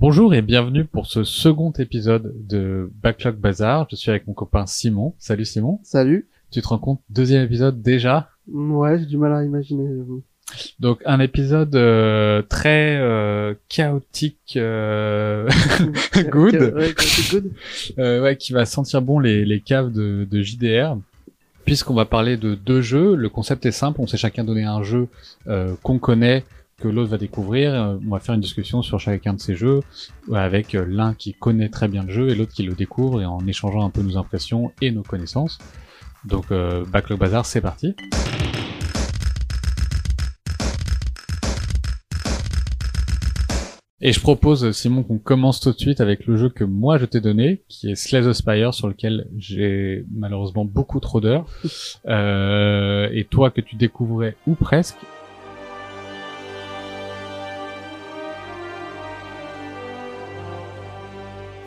[0.00, 3.86] Bonjour et bienvenue pour ce second épisode de Backlog Bazar.
[3.90, 5.12] Je suis avec mon copain Simon.
[5.18, 5.78] Salut Simon.
[5.82, 6.26] Salut.
[6.50, 9.90] Tu te rends compte, deuxième épisode déjà Ouais, j'ai du mal à imaginer.
[10.78, 15.46] Donc un épisode euh, très euh, chaotique, euh...
[16.30, 16.94] good, ouais,
[17.30, 17.52] good.
[17.98, 20.96] Euh, ouais, qui va sentir bon les, les caves de, de JDR.
[21.66, 24.82] Puisqu'on va parler de deux jeux, le concept est simple, on s'est chacun donné un
[24.82, 25.08] jeu
[25.46, 26.44] euh, qu'on connaît,
[26.80, 27.74] que l'autre va découvrir.
[27.74, 29.80] Euh, on va faire une discussion sur chacun de ces jeux,
[30.32, 33.46] avec l'un qui connaît très bien le jeu et l'autre qui le découvre, et en
[33.46, 35.58] échangeant un peu nos impressions et nos connaissances.
[36.24, 37.94] Donc euh, Backlog Bazar, c'est parti.
[44.02, 47.04] Et je propose, Simon, qu'on commence tout de suite avec le jeu que moi je
[47.04, 51.44] t'ai donné, qui est Slay the Spire, sur lequel j'ai malheureusement beaucoup trop d'heures,
[52.06, 54.96] euh, et toi que tu découvrais ou presque.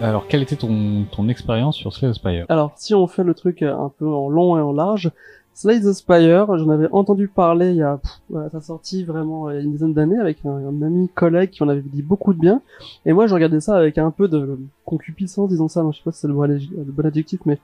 [0.03, 2.45] Alors, quelle était ton, ton expérience sur Slay the Spire?
[2.50, 5.11] Alors, si on fait le truc un peu en long et en large,
[5.53, 9.55] Slay the Spire, j'en avais entendu parler il y a pff, sa sortie vraiment il
[9.55, 12.39] y a une dizaine d'années avec un, ami collègue qui en avait dit beaucoup de
[12.39, 12.61] bien.
[13.05, 15.86] Et moi, je regardais ça avec un peu de concupiscence, disons ça.
[15.89, 17.59] je sais pas si c'est le, bon adjectif, mais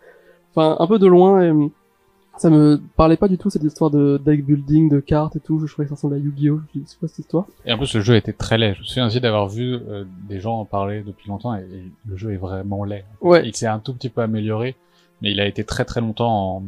[0.55, 1.41] enfin un peu de loin.
[1.41, 1.51] Et,
[2.39, 5.59] ça me parlait pas du tout cette histoire de deck building, de cartes et tout.
[5.59, 6.61] Je trouvais que ça ressemblait à Yu-Gi-Oh.
[6.73, 7.45] Je c'est quoi cette histoire?
[7.65, 8.75] Et en plus, le jeu était très laid.
[8.75, 11.91] Je me souviens aussi d'avoir vu euh, des gens en parler depuis longtemps et, et,
[12.05, 13.03] le jeu est vraiment laid.
[13.19, 13.45] Ouais.
[13.45, 14.77] Il s'est un tout petit peu amélioré,
[15.21, 16.63] mais il a été très très longtemps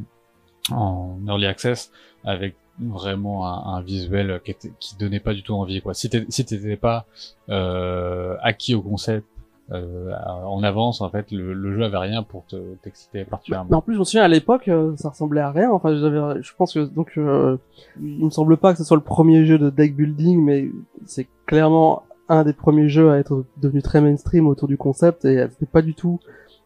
[0.72, 1.92] en, en early access
[2.26, 5.94] avec vraiment un, un visuel qui, était, qui donnait pas du tout envie quoi.
[5.94, 7.06] Si t'étais si t'étais pas
[7.50, 9.26] euh, acquis au concept
[9.72, 10.12] euh,
[10.46, 13.70] en avance, en fait, le, le, jeu avait rien pour te t'exciter particulièrement.
[13.70, 15.72] Mais en plus, je me souviens à l'époque, euh, ça ressemblait à rien.
[15.72, 17.58] Enfin, je pense que donc, euh,
[18.02, 20.70] il me semble pas que ce soit le premier jeu de deck building, mais
[21.06, 25.48] c'est clairement un des premiers jeux à être devenu très mainstream autour du concept et
[25.50, 26.20] c'était pas du tout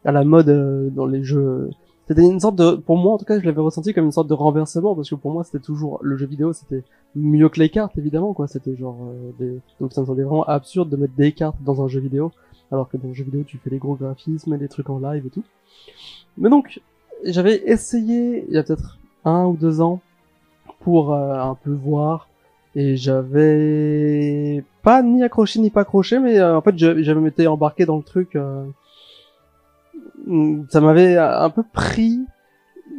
[0.05, 1.71] à la mode euh, dans les jeux.
[2.07, 4.27] C'était une sorte de, pour moi en tout cas, je l'avais ressenti comme une sorte
[4.27, 6.83] de renversement parce que pour moi c'était toujours le jeu vidéo, c'était
[7.15, 8.47] mieux que les cartes évidemment quoi.
[8.47, 11.83] C'était genre euh, des, donc ça me semblait vraiment absurde de mettre des cartes dans
[11.83, 12.31] un jeu vidéo
[12.75, 15.25] alors que dans le jeu vidéo tu fais des gros graphismes des trucs en live
[15.25, 15.43] et tout.
[16.37, 16.81] Mais donc
[17.23, 20.01] j'avais essayé il y a peut-être un ou deux ans
[20.81, 22.29] pour euh, un peu voir
[22.75, 27.85] et j'avais pas ni accroché ni pas accroché mais euh, en fait j'avais été embarqué
[27.85, 28.65] dans le truc euh,
[30.69, 32.19] ça m'avait un peu pris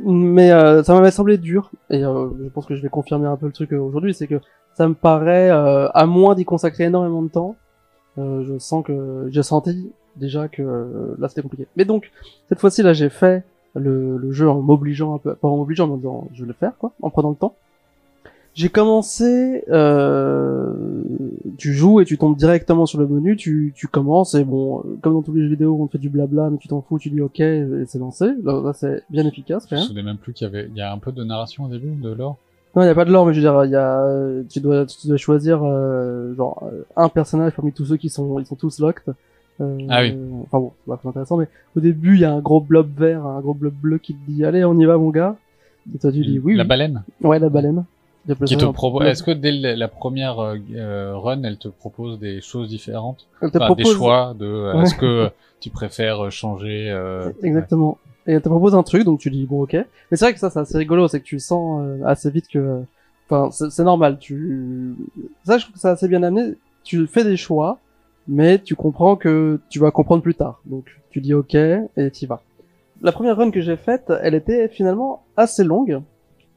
[0.05, 0.51] mais
[0.83, 3.73] ça m'avait semblé dur et je pense que je vais confirmer un peu le truc
[3.73, 4.41] aujourd'hui c'est que
[4.75, 7.57] ça me paraît à moins d'y consacrer énormément de temps
[8.19, 11.67] euh, je sens que j'ai senti déjà que euh, là c'était compliqué.
[11.77, 12.11] Mais donc
[12.49, 13.45] cette fois-ci là j'ai fait
[13.75, 16.49] le, le, jeu en m'obligeant un peu, pas en m'obligeant mais en disant je vais
[16.49, 17.55] le faire quoi, en prenant le temps.
[18.55, 20.73] J'ai commencé, euh,
[21.59, 25.13] tu joues et tu tombes directement sur le menu, tu, tu commences et bon, comme
[25.13, 27.21] dans tous les jeux vidéo on fait du blabla, mais tu t'en fous, tu dis
[27.21, 28.25] ok et c'est lancé.
[28.43, 29.67] Là, c'est bien efficace.
[29.71, 31.65] Je me souviens même plus qu'il y avait, il y a un peu de narration
[31.65, 32.39] au début, de lore.
[32.77, 34.07] Non, il y a pas de lore, mais je veux dire, il y a,
[34.51, 36.63] tu dois, tu dois choisir euh, genre
[36.95, 39.15] un personnage parmi tous ceux qui sont, ils sont tous locked.
[39.63, 40.15] Euh, ah oui.
[40.43, 43.25] Enfin bon, c'est pas intéressant, mais au début, il y a un gros blob vert,
[43.25, 45.37] un gros blob bleu qui te dit, allez, on y va, mon gars.
[45.95, 46.55] Et toi, tu dis oui.
[46.55, 46.69] La oui.
[46.69, 47.03] baleine.
[47.23, 47.85] Ouais, la baleine.
[48.45, 49.07] Qui te propose.
[49.07, 53.57] Est-ce que dès la première euh, run, elle te propose des choses différentes Elle te
[53.57, 53.85] enfin, propose...
[53.85, 54.75] Des choix de.
[54.75, 54.83] Ouais.
[54.83, 56.95] Est-ce que tu préfères changer
[57.43, 57.99] Exactement.
[58.27, 59.75] Et elle te propose un truc, donc tu dis bon ok.
[59.75, 62.49] Mais c'est vrai que ça, c'est assez rigolo, c'est que tu sens euh, assez vite
[62.49, 62.83] que
[63.29, 64.19] Enfin, c'est normal.
[64.19, 64.95] Tu,
[65.45, 66.55] ça, je trouve que c'est assez bien amené.
[66.85, 67.79] Tu fais des choix,
[68.29, 70.61] mais tu comprends que tu vas comprendre plus tard.
[70.65, 72.43] Donc, tu dis OK et t'y vas.
[73.03, 76.01] La première run que j'ai faite, elle était finalement assez longue,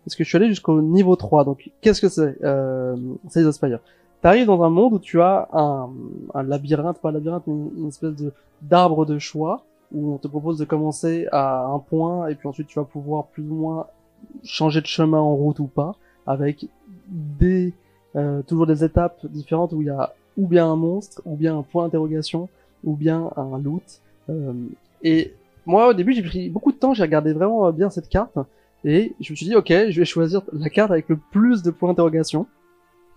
[0.05, 1.43] parce que je suis allé jusqu'au niveau 3.
[1.43, 2.95] Donc, qu'est-ce que c'est euh,
[3.29, 3.79] C'est les Aspire.
[4.21, 5.89] T'arrives dans un monde où tu as un,
[6.35, 8.31] un labyrinthe, pas un labyrinthe, mais une espèce de
[8.61, 12.67] d'arbre de choix où on te propose de commencer à un point et puis ensuite
[12.67, 13.87] tu vas pouvoir plus ou moins
[14.43, 15.95] changer de chemin en route ou pas
[16.27, 16.67] avec
[17.07, 17.73] des
[18.15, 21.57] euh, toujours des étapes différentes où il y a ou bien un monstre, ou bien
[21.57, 22.47] un point d'interrogation,
[22.83, 23.83] ou bien un loot.
[24.29, 24.53] Euh,
[25.03, 25.33] et
[25.65, 28.37] moi au début j'ai pris beaucoup de temps, j'ai regardé vraiment bien cette carte
[28.85, 31.71] et je me suis dit ok je vais choisir la carte avec le plus de
[31.71, 32.47] points d'interrogation.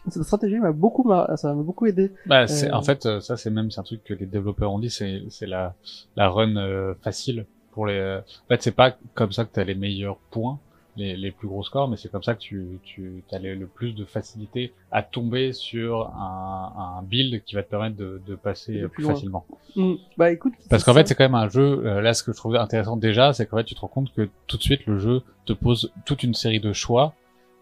[0.09, 2.13] Cette stratégie m'a beaucoup ça m'a beaucoup aidé.
[2.27, 2.77] Bah, c'est euh...
[2.77, 5.47] en fait ça c'est même c'est un truc que les développeurs ont dit c'est c'est
[5.47, 5.75] la
[6.17, 9.65] la run euh, facile pour les en fait c'est pas comme ça que tu as
[9.65, 10.59] les meilleurs points
[10.97, 13.95] les, les plus gros scores, mais c'est comme ça que tu, tu as le plus
[13.95, 18.81] de facilité à tomber sur un, un build qui va te permettre de, de passer
[18.81, 19.47] plus, plus facilement.
[19.77, 19.95] Mmh.
[20.19, 21.87] Bah écoute, parce qu'en fait c'est quand même un jeu.
[21.87, 24.13] Euh, là, ce que je trouve intéressant déjà, c'est qu'en fait tu te rends compte
[24.13, 27.15] que tout de suite le jeu te pose toute une série de choix,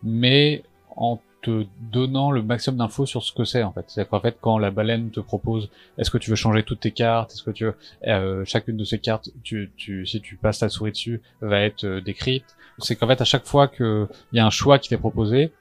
[0.03, 0.65] mais
[0.97, 3.85] en te donnant le maximum d'infos sur ce que c'est en fait.
[3.89, 6.91] C'est-à-dire qu'en fait, quand la baleine te propose, est-ce que tu veux changer toutes tes
[6.91, 7.75] cartes, est-ce que tu veux,
[8.07, 9.71] euh, chacune de ces cartes, tu,
[10.07, 12.45] si tu passes ta souris dessus, va être euh, décrite.
[12.79, 15.53] C'est qu'en fait, à chaque fois qu'il y a un choix qui t'est proposé,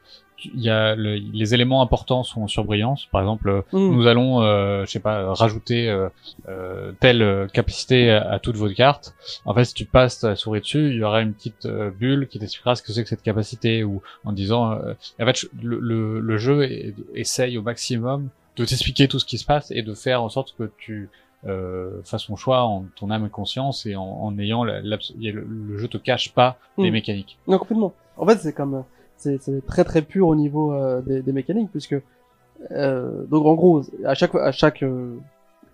[0.45, 3.06] il y a le- les éléments importants sont sur brillance.
[3.12, 3.95] Par exemple, euh, Mm.
[3.95, 6.09] nous allons, euh, je sais pas, rajouter euh,
[6.47, 9.13] euh, telle euh, capacité à, à toutes vos cartes.
[9.45, 12.39] En fait, si tu passes ta souris dessus, il y aura une petite bulle qui
[12.39, 16.19] t'expliquera ce que c'est que cette capacité, ou en disant, euh, en fait, le, le,
[16.19, 19.94] le jeu est- essaye au maximum de t'expliquer tout ce qui se passe et de
[19.94, 21.09] faire en sorte que tu
[21.47, 25.77] euh, fasses ton choix en ton âme et conscience et en, en ayant le, le
[25.77, 26.94] jeu te cache pas les Mm.
[26.94, 27.38] mécaniques.
[27.47, 27.94] Non, complètement.
[28.18, 28.83] En fait, c'est comme,
[29.19, 31.95] c'est, très très pur au niveau euh, des, des mécaniques, puisque
[32.71, 35.18] euh, donc en gros, à chaque à chaque euh,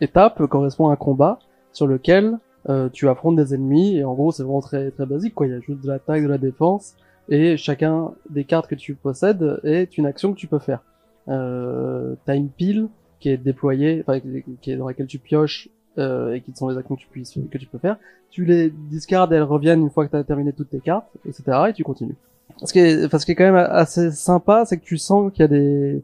[0.02, 1.40] étape correspond à un combat
[1.72, 2.38] sur lequel
[2.70, 5.48] euh, tu affrontes des ennemis et en gros c'est vraiment très très basique quoi.
[5.48, 6.96] Il y a juste de l'attaque, de la défense
[7.30, 10.84] et chacun des cartes que tu possèdes est une action que tu peux faire.
[11.28, 12.88] Euh, T'as une pile
[13.20, 14.20] qui est déployée, enfin
[14.62, 17.40] qui est dans laquelle tu pioches euh, et qui sont les actions que tu puisses
[17.52, 17.98] que tu peux faire
[18.36, 21.08] tu les discardes et elles reviennent une fois que tu as terminé toutes tes cartes,
[21.26, 21.44] etc.
[21.70, 22.18] et tu continues.
[22.64, 25.32] Ce qui est, enfin, ce qui est quand même assez sympa, c'est que tu sens
[25.32, 26.04] qu'il y a des...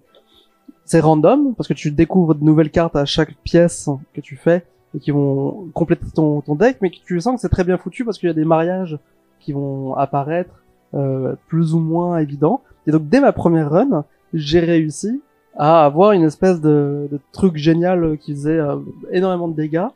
[0.86, 4.66] C'est random, parce que tu découvres de nouvelles cartes à chaque pièce que tu fais,
[4.94, 8.04] et qui vont compléter ton, deck, mais que tu sens que c'est très bien foutu,
[8.04, 9.00] parce qu'il y a des mariages
[9.40, 10.62] qui vont apparaître,
[10.94, 12.62] euh, plus ou moins évidents.
[12.88, 14.04] Et donc, dès ma première run,
[14.34, 15.22] j'ai réussi
[15.58, 18.78] à avoir une espèce de, de truc génial qui faisait euh,
[19.12, 19.88] énormément de dégâts,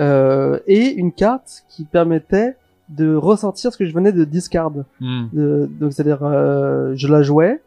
[0.00, 2.56] euh, et une carte qui permettait
[2.96, 4.70] de ressortir ce que je venais de discard.
[5.00, 5.24] Mm.
[5.32, 7.60] De- donc c'est-à-dire euh, je la jouais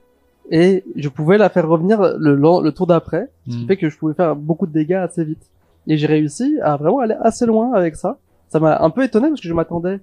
[0.49, 3.67] et je pouvais la faire revenir le, le, le tour d'après, ce qui Mm.
[3.67, 5.45] fait que je pouvais faire beaucoup de dégâts assez vite.
[5.87, 8.17] Et j'ai réussi à vraiment aller assez loin avec ça.
[8.49, 9.99] Ça m'a un peu étonné parce que je m'attendais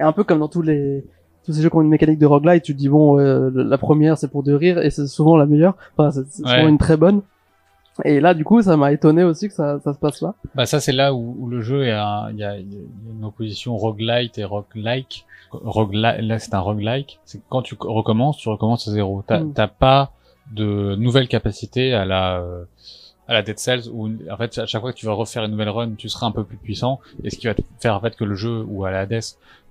[0.00, 1.04] un peu comme dans tous les
[1.44, 3.76] tous ces jeux qui ont une mécanique de roguelite, tu te dis bon euh, la
[3.78, 6.68] première c'est pour de rire et c'est souvent la meilleure, enfin c'est c'est souvent Ouais.
[6.68, 7.22] une très bonne.
[8.04, 10.34] Et là du coup ça m'a étonné aussi que ça, ça se passe là.
[10.54, 13.76] Bah ça c'est là où, où le jeu est un- il y a, une opposition
[13.76, 15.26] roguelite et roguelike.
[15.50, 17.20] Roguelike, là c'est un roguelike.
[17.24, 19.22] C'est que quand tu recommences, tu recommences à zéro.
[19.26, 19.52] T'as Mm.
[19.78, 20.12] pas
[20.52, 22.64] de nouvelles capacités à la euh,
[23.28, 25.52] à la Dead Cells où en fait à chaque fois que tu vas refaire une
[25.52, 28.00] nouvelle run, tu seras un peu plus puissant et ce qui va te faire en
[28.00, 29.20] fait que le jeu ou à la Hades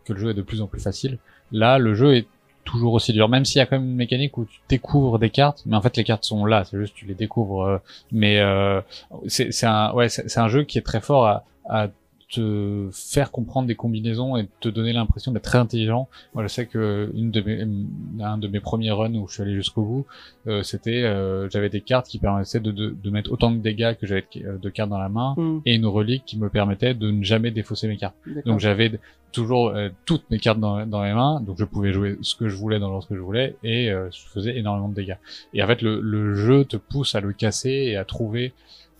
[0.05, 1.17] que le jeu est de plus en plus facile.
[1.51, 2.27] Là, le jeu est
[2.63, 5.29] toujours aussi dur, même s'il y a quand même une mécanique où tu découvres des
[5.29, 7.63] cartes, mais en fait les cartes sont là, c'est juste tu les découvres.
[7.63, 7.77] euh,
[8.11, 8.81] mais euh,
[9.27, 11.87] c'est un ouais c'est un jeu qui est très fort à, à
[12.31, 16.07] te faire comprendre des combinaisons et te donner l'impression d'être très intelligent.
[16.33, 19.43] Moi, je sais que une de mes, un de mes premiers runs où je suis
[19.43, 20.05] allé jusqu'au bout,
[20.47, 23.95] euh, c'était, euh, j'avais des cartes qui permettaient de, de, de mettre autant de dégâts
[23.99, 26.93] que j'avais de, de cartes dans la main Hmm, et une relique qui me permettait
[26.93, 28.15] de ne jamais défausser mes cartes.
[28.45, 28.99] Donc j'avais
[29.31, 32.49] toujours euh, toutes mes cartes dans, dans mes mains, donc je pouvais jouer ce que
[32.49, 35.15] je voulais dans l'ordre que je voulais et euh, je faisais énormément de dégâts.
[35.53, 38.53] Et en fait le, le jeu te pousse à le casser et à trouver.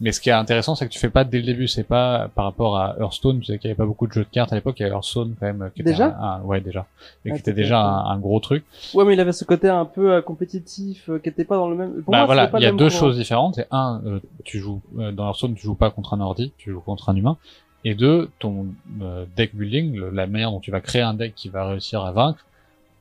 [0.03, 1.68] Mais ce qui est intéressant, c'est que tu fais pas dès le début.
[1.68, 3.39] C'est pas par rapport à Hearthstone.
[3.39, 4.80] Tu sais qu'il y avait pas beaucoup de jeux de cartes à l'époque.
[4.80, 5.69] Il y avait Hearthstone quand même.
[5.75, 6.88] Qui était Déjà un, un- ouais déjà.
[7.24, 8.65] Et Ah, qui était déjà un, un gros truc.
[8.95, 11.69] Ouais, mais il avait ce côté un peu euh, compétitif, euh, qui était pas dans
[11.69, 12.01] le même.
[12.01, 12.89] Pour bah moi, voilà, pas il y a deux courant.
[12.89, 13.56] choses différentes.
[13.56, 16.71] C'est un, euh, tu joues euh, dans Hearthstone, tu joues pas contre un ordi, tu
[16.71, 17.38] joues contre un humain.
[17.86, 18.68] Et deux, ton
[19.03, 22.01] euh, deck building, le- la manière dont tu vas créer un deck qui va réussir
[22.03, 22.44] à vaincre,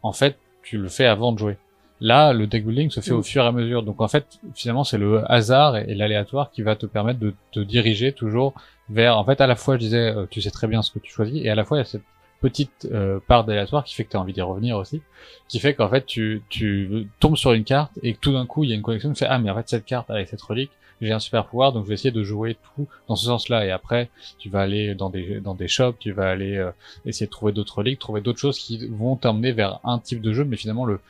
[0.02, 1.56] en fait, tu le fais avant de jouer.
[2.00, 3.82] Là, le deck building se fait au fur et à mesure.
[3.82, 7.60] Donc en fait, finalement, c'est le hasard et, l'aléatoire qui va te permettre de te
[7.60, 8.54] diriger toujours
[8.88, 9.18] vers.
[9.18, 11.12] En fait, à la fois, je disais, euh, tu sais très bien ce que tu
[11.12, 12.02] choisis, et à la fois, il y a cette
[12.40, 15.02] petite euh, part d'aléatoire qui fait que tu as envie d'y revenir aussi,
[15.48, 18.64] qui fait qu'en fait, tu, tu tombes sur une carte et que tout d'un coup,
[18.64, 20.40] il y a une connexion qui fait ah mais en fait cette carte avec cette
[20.40, 23.64] relique, j'ai un super pouvoir, donc je vais essayer de jouer tout dans ce sens-là.
[23.64, 26.70] Et après, tu vas aller dans des dans des shops, tu vas aller euh,
[27.06, 30.32] essayer de trouver d'autres reliques, trouver d'autres choses qui vont t'emmener vers un type de
[30.32, 31.00] jeu, mais finalement le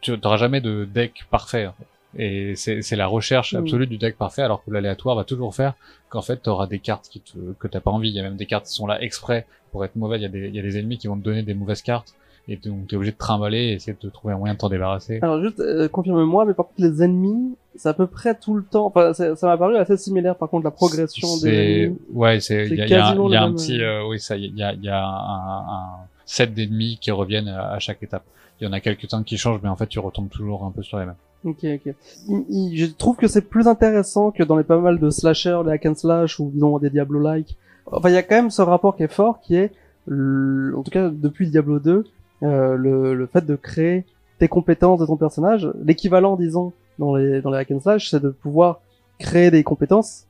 [0.00, 1.66] tu n'auras jamais de deck parfait.
[1.66, 1.86] en fait.
[2.16, 3.58] Et c'est la recherche Mm.
[3.58, 5.74] absolue du deck parfait, alors que l'aléatoire va toujours faire
[6.08, 8.08] qu'en fait, tu auras des cartes qui te, que t'as pas envie.
[8.08, 10.20] Il y a même des cartes qui sont là exprès pour être mauvaises.
[10.20, 11.82] Il y a des, il y a des ennemis qui vont te donner des mauvaises
[11.82, 12.14] cartes.
[12.50, 15.18] Et donc, t'es obligé de trimballer et essayer de trouver un moyen de t'en débarrasser.
[15.20, 18.64] Alors juste euh, confirme-moi, mais par contre les ennemis, c'est à peu près tout le
[18.64, 18.86] temps.
[18.86, 21.98] Enfin, ça m'a paru assez similaire par contre la progression des ennemis.
[22.14, 24.34] ouais, c'est, il y a, y a y a un petit, euh, euh, oui, ça,
[24.38, 25.88] il y a, y a un, un
[26.24, 28.24] set d'ennemis qui reviennent à, à chaque étape.
[28.60, 30.82] Il y en a quelques-uns qui changent, mais en fait, tu retombes toujours un peu
[30.82, 31.14] sur les mêmes.
[31.44, 31.94] Ok, ok.
[32.28, 35.60] Il- il- je trouve que c'est plus intéressant que dans les pas mal de slashers,
[35.64, 37.56] les hack and slash ou disons des Diablo-like.
[37.86, 39.70] Enfin, il y a quand même ce rapport qui est fort, qui est,
[40.06, 42.04] le- en tout cas depuis Diablo 2,
[42.42, 44.04] euh, le, le fait de créer
[44.40, 45.70] tes compétences de ton personnage.
[45.84, 48.80] L'équivalent, disons, dans les dans les hack and slash, c'est de pouvoir
[49.20, 50.26] créer des compétences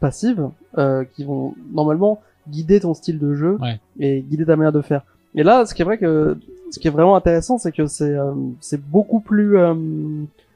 [0.00, 0.48] passives
[0.78, 3.78] euh, qui vont normalement guider ton style de jeu Ouais.
[3.98, 5.02] et guider ta manière de faire.
[5.34, 6.38] Et là, ce qui est vrai que
[6.70, 9.74] ce qui est vraiment intéressant, c'est que c'est euh, c'est beaucoup plus euh,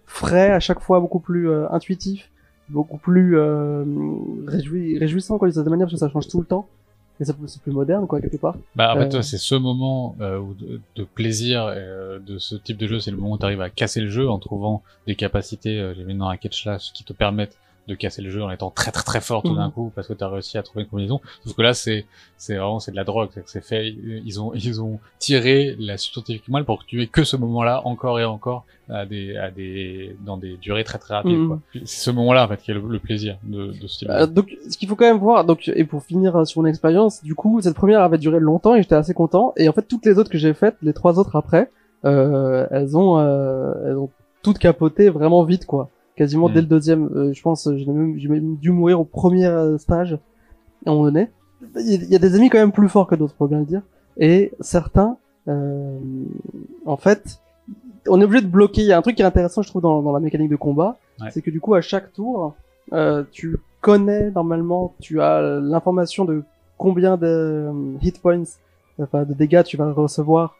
[0.06, 2.30] frais à chaque fois, beaucoup plus euh, intuitif,
[2.68, 3.36] beaucoup plus
[4.46, 6.66] réjoui, réjouissant quoi de cette manière parce que ça change tout le temps
[7.20, 8.56] et c'est plus moderne quoi quelque part.
[8.74, 11.72] Bah en fait c'est ce moment de, de, plaisir
[12.26, 14.28] de ce type de jeu, c'est le moment où tu arrives à casser le jeu
[14.28, 17.56] en trouvant des capacités, j'ai vu dans Racket Slash, qui te permettent
[17.86, 19.72] de casser le jeu en étant très très très fort tout d'un mhm.
[19.72, 21.20] coup parce que tu as réussi à trouver une combinaison.
[21.44, 24.80] Sauf que là c'est c'est vraiment c'est de la drogue, c'est fait ils ont ils
[24.80, 28.64] ont tiré la substantifique mal pour que tu aies que ce moment-là encore et encore
[28.88, 31.60] à des à des dans des durées très très rapides mhm.
[31.84, 34.10] C'est ce moment-là en fait qui est le, plaisir de, de ce type.
[34.10, 37.22] Euh, donc ce qu'il faut quand même voir donc et pour finir sur mon expérience,
[37.22, 40.06] du coup cette première avait duré longtemps et j'étais assez content et en fait toutes
[40.06, 41.70] les autres que j'ai faites, les trois autres après,
[42.04, 44.10] euh, elles ont euh, elles ont
[44.42, 46.62] toutes capoté vraiment vite quoi quasiment dès mm.
[46.62, 47.10] le deuxième.
[47.14, 50.18] Euh, je pense, j'ai même, même, dû mourir au premier euh, stage
[50.86, 51.30] à un moment donné.
[51.76, 53.82] Il y, a des amis quand même plus forts que d'autres, faut bien le dire.
[54.18, 55.16] Et certains,
[55.48, 55.98] euh,
[56.84, 57.40] en fait,
[58.06, 58.82] on est obligé de bloquer.
[58.82, 60.56] Il y a un truc qui est intéressant, je trouve, dans, dans la mécanique de
[60.56, 60.98] combat,
[61.30, 62.54] c'est que du coup, à chaque tour,
[62.92, 66.42] euh, tu connais normalement, tu as l'information de
[66.78, 68.44] combien de euh, hit points,
[68.98, 70.56] enfin de dégâts tu vas recevoir,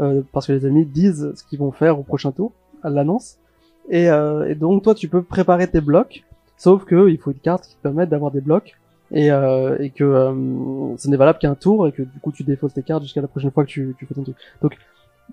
[0.00, 3.38] euh, parce que les amis disent ce qu'ils vont faire au prochain tour, à l'annonce.
[3.88, 6.24] Et, euh, et, donc toi tu peux préparer tes blocs,
[6.56, 8.76] sauf que il faut une carte qui te permette d'avoir des blocs
[9.12, 12.42] et, euh, et que euh, ce n'est valable qu'un tour et que du coup tu
[12.42, 14.36] défausses tes cartes jusqu'à la prochaine fois que tu, tu fais ton truc.
[14.60, 14.76] Donc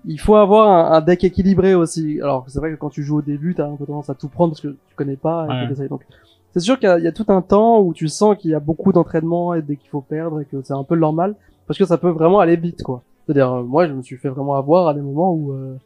[0.04, 2.20] il faut avoir un, un, deck équilibré aussi.
[2.20, 4.28] Alors c'est vrai que quand tu joues au début, t'as un peu tendance à tout
[4.28, 5.48] prendre parce que tu connais pas.
[5.70, 6.02] Et Donc
[6.52, 8.60] c'est sûr qu'il y, y, a tout un temps où tu sens qu'il y a
[8.60, 11.34] beaucoup d'entraînement et dès qu'il faut perdre et que c'est un peu normal
[11.66, 13.02] parce que ça peut vraiment aller vite quoi.
[13.24, 15.76] C'est-à-dire euh, moi je me suis fait vraiment avoir à des moments où euh,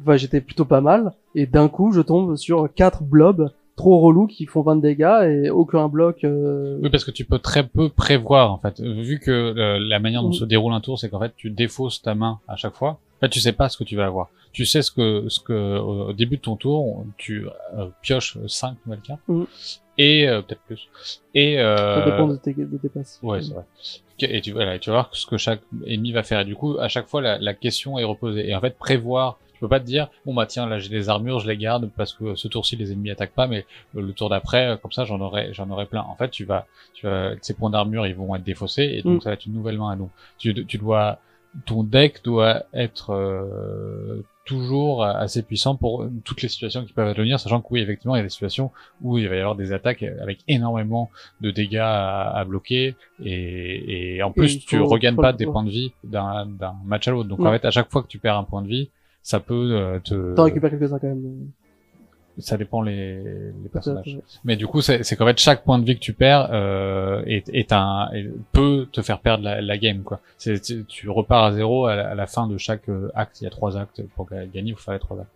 [0.00, 4.26] enfin, j'étais plutôt pas mal, et d'un coup, je tombe sur quatre blobs trop relous
[4.26, 6.24] qui font 20 dégâts et aucun bloc.
[6.24, 6.78] Euh...
[6.82, 8.80] Oui, parce que tu peux très peu prévoir en fait.
[8.80, 12.02] Vu que euh, la manière dont se déroule un tour, c'est qu'en fait tu défausses
[12.02, 12.90] ta main à chaque fois.
[12.90, 14.28] En fait, tu sais pas ce que tu vas avoir.
[14.52, 17.46] Tu sais ce que ce que au début de ton tour, tu
[17.76, 19.44] euh, pioches 5 nouvelles cartes mm.
[19.96, 20.90] et euh, peut-être plus.
[21.34, 23.18] Et ça dépend de tes, de tes passes.
[23.22, 23.64] Ouais, c'est vrai.
[24.20, 26.40] Et tu, voilà, tu vas voir ce que chaque ennemi va faire.
[26.40, 28.48] Et du coup, à chaque fois, la, la question est reposée.
[28.48, 31.38] Et en fait, prévoir peux pas te dire bon bah tiens là j'ai des armures
[31.38, 33.64] je les garde parce que ce tour-ci les ennemis attaquent pas mais
[33.94, 36.66] le tour d'après euh, comme ça j'en aurai j'en aurai plein en fait tu vas
[36.94, 39.20] tu vas ces points d'armure ils vont être défaussés et donc mm.
[39.20, 41.20] ça va être une nouvelle main donc tu, tu dois
[41.66, 47.38] ton deck doit être euh, toujours assez puissant pour toutes les situations qui peuvent advenir,
[47.38, 48.70] sachant que oui, effectivement, il y a des situations
[49.02, 54.22] où il va y avoir des attaques avec énormément de dégâts à, bloquer, et, et
[54.22, 56.48] en plus, tu regagnes pas des points de vie d'un
[56.84, 57.28] match à l'autre.
[57.28, 58.88] Donc en fait, à chaque fois que tu perds un point de vie,
[59.22, 60.34] ça peut euh, te.
[60.34, 61.50] T'en récupères quelques-uns quand même.
[62.38, 64.18] Ça dépend les, les personnages.
[64.42, 67.48] Mais du coup, c'est qu'en fait chaque point de vie que tu perds euh, est,
[67.50, 68.08] est un
[68.52, 70.20] peut te faire perdre la, la game quoi.
[70.38, 73.42] C'est tu repars à zéro à la, fin de chaque euh, acte.
[73.42, 74.70] Il y a trois actes pour gagner.
[74.70, 75.30] Il faut faire les trois actes.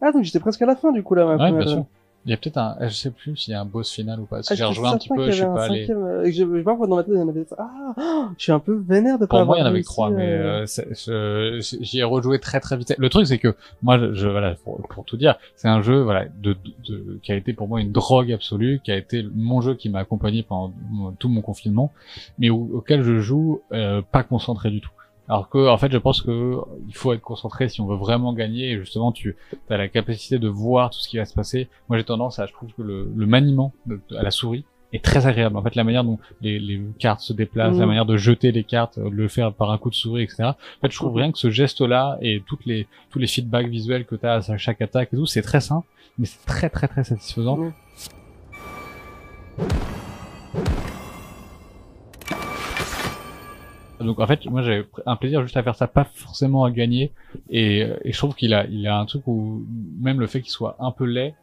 [0.00, 1.26] Ah donc j'étais presque à la fin du coup là.
[1.26, 1.84] Ma ouais, bien sûr.
[2.26, 4.26] Il y a peut-être un, je sais plus s'il y a un boss final ou
[4.26, 4.42] pas.
[4.42, 5.90] Si ah, j'ai rejoué un petit peu, je suis pas allé.
[5.90, 7.46] Euh, je, je pas dans ma tête, il y en avait.
[7.56, 7.94] Ah,
[8.36, 10.28] je suis un peu vénère de pas Pour moi, il y en avait trois, mais
[10.28, 10.66] euh,
[11.08, 12.94] euh j'y ai rejoué très très vite.
[12.98, 16.26] Le truc, c'est que moi, je, voilà, pour, pour, tout dire, c'est un jeu, voilà,
[16.42, 19.74] de, de, qui a été pour moi une drogue absolue, qui a été mon jeu
[19.74, 20.74] qui m'a accompagné pendant
[21.18, 21.90] tout mon confinement,
[22.38, 24.90] mais auquel je joue euh, pas concentré du tout.
[25.30, 26.56] Alors que, en fait, je pense que
[26.88, 28.72] il faut être concentré si on veut vraiment gagner.
[28.72, 29.36] Et justement, tu
[29.68, 31.68] as la capacité de voir tout ce qui va se passer.
[31.88, 33.72] Moi, j'ai tendance à, je trouve que le, le maniement
[34.18, 35.56] à la souris est très agréable.
[35.56, 37.88] En fait, la manière dont les, les cartes se déplacent, la mmh.
[37.88, 40.42] manière de jeter les cartes, de le faire par un coup de souris, etc.
[40.42, 44.06] En fait, je trouve rien que ce geste-là et toutes les tous les feedbacks visuels
[44.06, 45.86] que tu as à chaque attaque et tout, c'est très simple,
[46.18, 47.56] mais c'est très très très satisfaisant.
[47.56, 47.72] Mmh.
[54.00, 57.12] Donc en fait, moi j'avais un plaisir juste à faire ça, pas forcément à gagner.
[57.50, 59.62] Et, et je trouve qu'il a, il a un truc où
[60.00, 61.34] même le fait qu'il soit un peu laid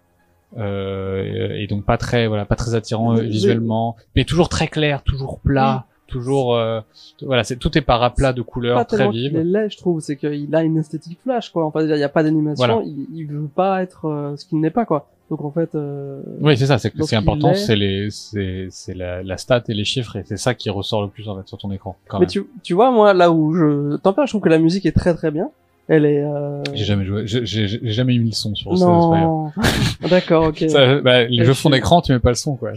[0.57, 5.39] euh, et donc pas très, voilà, pas très attirant visuellement, mais toujours très clair, toujours
[5.39, 5.85] plat.
[6.07, 6.79] Toujours, euh,
[7.21, 9.33] voilà, c'est tout est par aplat de couleurs très vives.
[9.33, 11.65] Il est laid, je trouve, c'est qu'il a une esthétique flash, quoi.
[11.65, 14.71] Enfin, il n'y a pas d'animation, il, il veut pas être euh, ce qu'il n'est
[14.71, 15.09] pas, quoi.
[15.29, 15.75] Donc en fait.
[15.75, 16.77] Euh, oui, c'est ça.
[16.77, 20.37] C'est c'est important, c'est les, c'est c'est la, la stat et les chiffres et c'est
[20.37, 21.97] ça qui ressort le plus en fait sur ton écran.
[22.07, 24.59] Quand Mais tu tu vois moi là où je t'en parle, je trouve que la
[24.59, 25.49] musique est très très bien.
[25.89, 26.21] Elle est.
[26.21, 26.63] Euh...
[26.73, 28.73] J'ai jamais joué, j'ai jamais mis le son sur.
[28.73, 29.51] Non.
[30.09, 30.65] D'accord, ok.
[30.69, 32.71] Ça, bah, les jeux fond d'écran, tu mets pas le son quoi.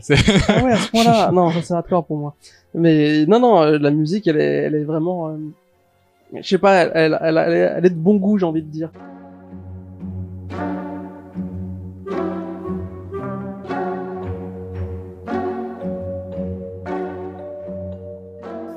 [0.48, 1.30] ah ouais à ce point-là.
[1.32, 2.34] non, ça c'est hardcore pour moi.
[2.74, 5.28] Mais non non, euh, la musique elle est elle est vraiment.
[5.28, 5.36] Euh...
[6.40, 8.90] Je sais pas, elle, elle, elle, elle est de bon goût j'ai envie de dire.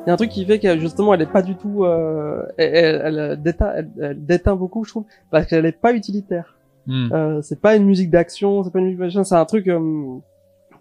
[0.05, 2.43] Il y a un truc qui fait que justement elle est pas du tout, euh,
[2.57, 6.55] elle, elle, elle déteint, elle, déteint beaucoup, je trouve, parce qu'elle est pas utilitaire.
[6.87, 7.09] Hmm.
[7.13, 10.17] Euh, c'est pas une musique d'action, c'est pas une musique machin, c'est un truc euh,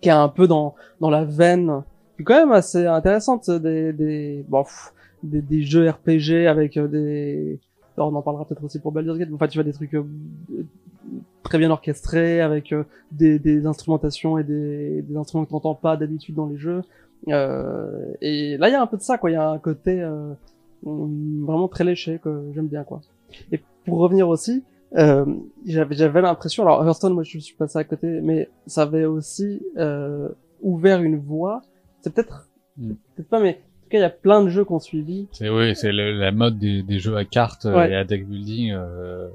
[0.00, 1.82] qui est un peu dans dans la veine,
[2.16, 6.76] qui est quand même assez intéressante des des bon pff, des, des jeux RPG avec
[6.76, 7.60] euh, des
[7.96, 9.28] alors, on en parlera peut-être aussi pour Baldur's Gate.
[9.28, 10.04] mais Enfin, tu vois des trucs euh,
[11.42, 15.96] très bien orchestrés avec euh, des, des instrumentations et des, des instruments que t'entends pas
[15.96, 16.82] d'habitude dans les jeux.
[17.28, 19.30] Euh, et là, il y a un peu de ça, quoi.
[19.30, 20.32] Il y a un côté euh,
[20.84, 23.00] vraiment très léché que j'aime bien, quoi.
[23.52, 24.62] Et pour revenir aussi,
[24.96, 25.24] euh,
[25.66, 29.62] j'avais j'avais l'impression, alors Hearthstone, moi je suis passé à côté, mais ça avait aussi
[29.78, 30.28] euh,
[30.62, 31.62] ouvert une voie.
[32.02, 32.48] C'est peut-être,
[32.78, 32.92] Mm.
[33.16, 35.28] peut-être pas, mais en tout cas il y a plein de jeux qu'on suivi.
[35.32, 37.90] C'est oui, c'est le- la mode des, des jeux à cartes euh, Ouais.
[37.92, 38.74] et à deck building.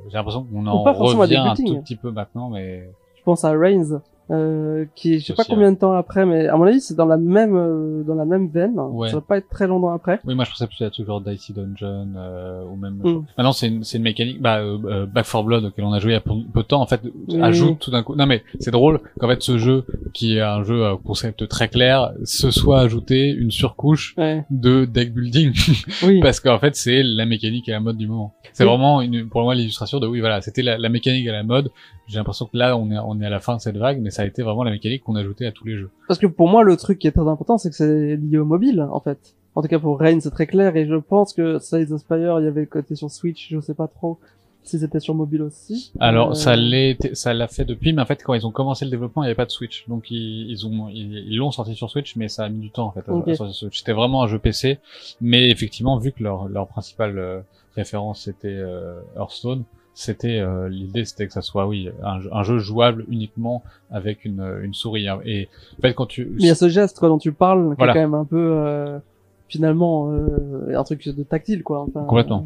[0.10, 4.02] J'ai l'impression qu'on en revient un tout petit peu maintenant, mais Je pense à Reigns,
[4.30, 6.96] euh, qui je sais pas Aussi, combien de temps après, mais à mon avis c'est
[6.96, 8.74] dans la même euh, dans la même veine.
[8.78, 9.10] Ouais.
[9.10, 10.20] Ça va pas être très longtemps après.
[10.26, 12.96] oui, moi je pensais plus à trucs genre Dicey Dungeon euh, ou même.
[13.04, 13.26] Mm.
[13.38, 14.42] Maintenant, c'est une, c'est une mécanique.
[14.42, 16.62] Bah, euh, euh, Back 4 Blood auquel on a joué il y a peu, peu
[16.62, 17.42] de temps, en fait, Oui.
[17.42, 18.16] ajoute tout d'un coup.
[18.16, 21.70] Non, mais c'est drôle qu'en fait ce jeu, qui est un jeu à concept très
[21.70, 24.44] clair, se soit ajouté une surcouche Ouais.
[24.50, 25.54] de deck building
[26.04, 26.20] Oui.
[26.22, 28.34] parce qu'en fait c'est la mécanique à la mode du moment.
[28.54, 28.70] C'est Oui.
[28.70, 31.70] vraiment une, pour moi l'illustration de oui voilà c'était la, la mécanique à la mode.
[32.08, 34.10] J'ai l'impression que là on est on est à la fin de cette vague, mais
[34.18, 35.90] ça a été vraiment la mécanique qu'on a ajoutée à tous les jeux.
[36.08, 38.46] Parce que pour moi, le truc qui est très important, c'est que c'est lié au
[38.46, 39.36] mobile, en fait.
[39.56, 42.40] En tout cas, pour Reign, c'est très clair, et je pense que Slay the Spire,
[42.40, 44.18] il y avait le côté sur Switch, je sais pas trop
[44.64, 45.94] si c'était sur mobile aussi.
[46.00, 48.84] Alors Euh, ça l'est ça l'a fait depuis, mais en fait quand ils ont commencé
[48.84, 51.74] le développement il n'y avait pas de Switch, donc ils, ils ont ils l'ont sorti
[51.74, 53.08] sur Switch, mais ça a mis du temps en fait.
[53.08, 53.30] à- Ok.
[53.30, 53.78] à sortir sur Switch.
[53.80, 54.80] C'était vraiment un jeu PC,
[55.22, 57.40] mais effectivement vu que leur leur principale euh,
[57.78, 59.64] référence c'était euh, Hearthstone,
[60.00, 64.26] c'était euh, l'idée c'était que ça soit oui un, jeu- un jeu jouable uniquement avec
[64.26, 65.08] une une souris.
[65.08, 65.20] hein.
[65.26, 65.50] Et
[65.80, 67.84] en fait quand tu Mais il y a ce geste, quoi, dont tu parles, qui
[67.84, 69.00] est quand même un peu, euh,
[69.48, 71.80] finalement, euh, un truc de tactile, quoi.
[71.82, 72.46] Enfin, Complètement.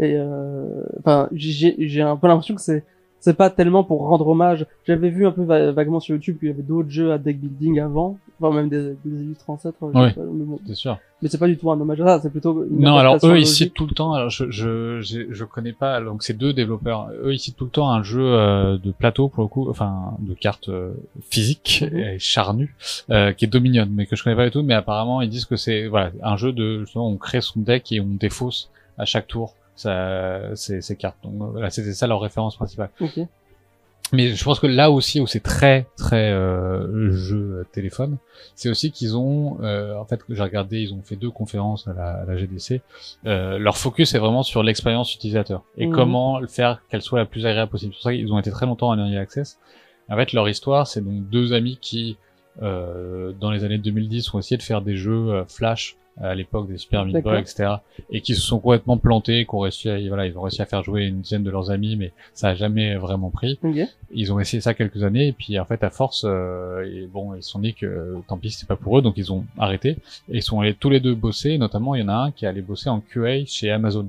[0.00, 2.84] et, euh, enfin, j'ai j'ai un peu l'impression que c'est,
[3.20, 4.66] c'est pas tellement pour rendre hommage.
[4.86, 7.40] J'avais vu un peu va- vaguement sur YouTube qu'il y avait d'autres jeux à deck
[7.40, 9.76] building avant, enfin même des, des illustres ancêtres.
[9.94, 10.12] mais
[10.44, 10.58] bon.
[10.66, 10.98] c'est sûr.
[11.22, 13.38] Mais c'est pas du tout un hommage à ça, c'est plutôt une Non, alors eux
[13.38, 14.12] ils citent tout le temps.
[14.12, 16.00] Alors je je je connais pas.
[16.02, 17.08] Donc c'est deux développeurs.
[17.24, 20.12] Eux ils citent tout le temps un jeu euh, de plateau pour le coup, enfin
[20.20, 20.92] de cartes euh,
[21.30, 21.98] physiques Mhm.
[21.98, 22.74] et charnues,
[23.10, 24.62] euh, qui est Dominion, mais que je connais pas du tout.
[24.62, 27.90] Mais apparemment ils disent que c'est voilà un jeu de justement on crée son deck
[27.92, 31.18] et on défausse à chaque tour ça ces ces cartes.
[31.22, 32.90] Donc voilà c'était ça leur référence principale.
[33.00, 33.18] Ok.
[34.12, 38.18] Mais je pense que là aussi où c'est très très euh, jeu téléphone,
[38.54, 41.92] c'est aussi qu'ils ont, euh, en fait, j'ai regardé, ils ont fait deux conférences à
[41.92, 42.82] la, à la GDC.
[43.26, 45.92] Euh, leur focus est vraiment sur l'expérience utilisateur et Mhm.
[45.92, 47.94] comment le faire qu'elle soit la plus agréable possible.
[47.94, 49.58] C'est pour ça qu'ils ont été très longtemps en early access.
[50.08, 52.16] En fait, leur histoire, c'est donc deux amis qui,
[52.62, 56.68] euh, dans les années 2010, ont essayé de faire des jeux euh, Flash à l'époque
[56.68, 57.74] des Super Meat Boy, etc.
[58.10, 60.66] Et qui se sont complètement plantés, qui ont réussi à, voilà, ils ont réussi à
[60.66, 63.58] faire jouer une dizaine de leurs amis, mais ça a jamais vraiment pris.
[64.12, 67.34] Ils ont essayé ça quelques années et puis en fait à force, euh, et bon,
[67.34, 69.44] ils se sont dit que euh, tant pis c'était pas pour eux, donc ils ont
[69.58, 69.90] arrêté
[70.30, 71.58] et ils sont allés tous les deux bosser.
[71.58, 74.08] Notamment, il y en a un qui est allé bosser en QA chez Amazon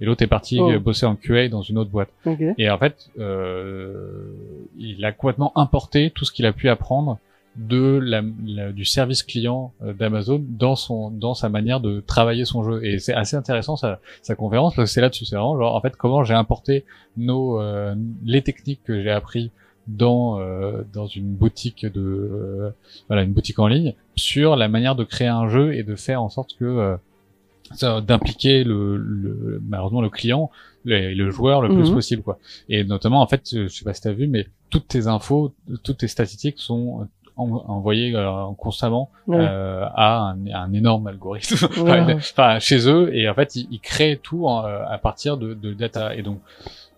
[0.00, 0.70] et l'autre est parti Oh.
[0.70, 2.10] euh, bosser en QA dans une autre boîte.
[2.56, 4.30] Et en fait, euh,
[4.78, 7.18] il a complètement importé tout ce qu'il a pu apprendre
[7.58, 12.44] de la, la- du service client euh, d'Amazon dans son dans sa manière de travailler
[12.44, 15.58] son jeu et c'est assez intéressant sa, sa conférence parce que c'est là-dessus c'est vraiment
[15.58, 16.84] genre en fait comment j'ai importé
[17.16, 17.94] nos euh,
[18.24, 19.50] les techniques que j'ai appris
[19.88, 22.70] dans euh, dans une boutique de euh,
[23.08, 26.22] voilà une boutique en ligne sur la manière de créer un jeu et de faire
[26.22, 26.96] en sorte que euh,
[28.00, 30.50] d'impliquer le, le malheureusement le client
[30.84, 31.94] le, le joueur le plus Mhm.
[31.94, 35.06] possible quoi et notamment en fait je sais pas si t'as vu mais toutes tes
[35.06, 39.36] infos toutes tes statistiques sont en- envoyées euh, constamment Ouais.
[39.40, 42.14] euh, à un, un énorme algorithme Ouais.
[42.14, 45.72] enfin, chez eux et en fait ils, ils créent tout euh, à partir de, de
[45.72, 46.40] data et donc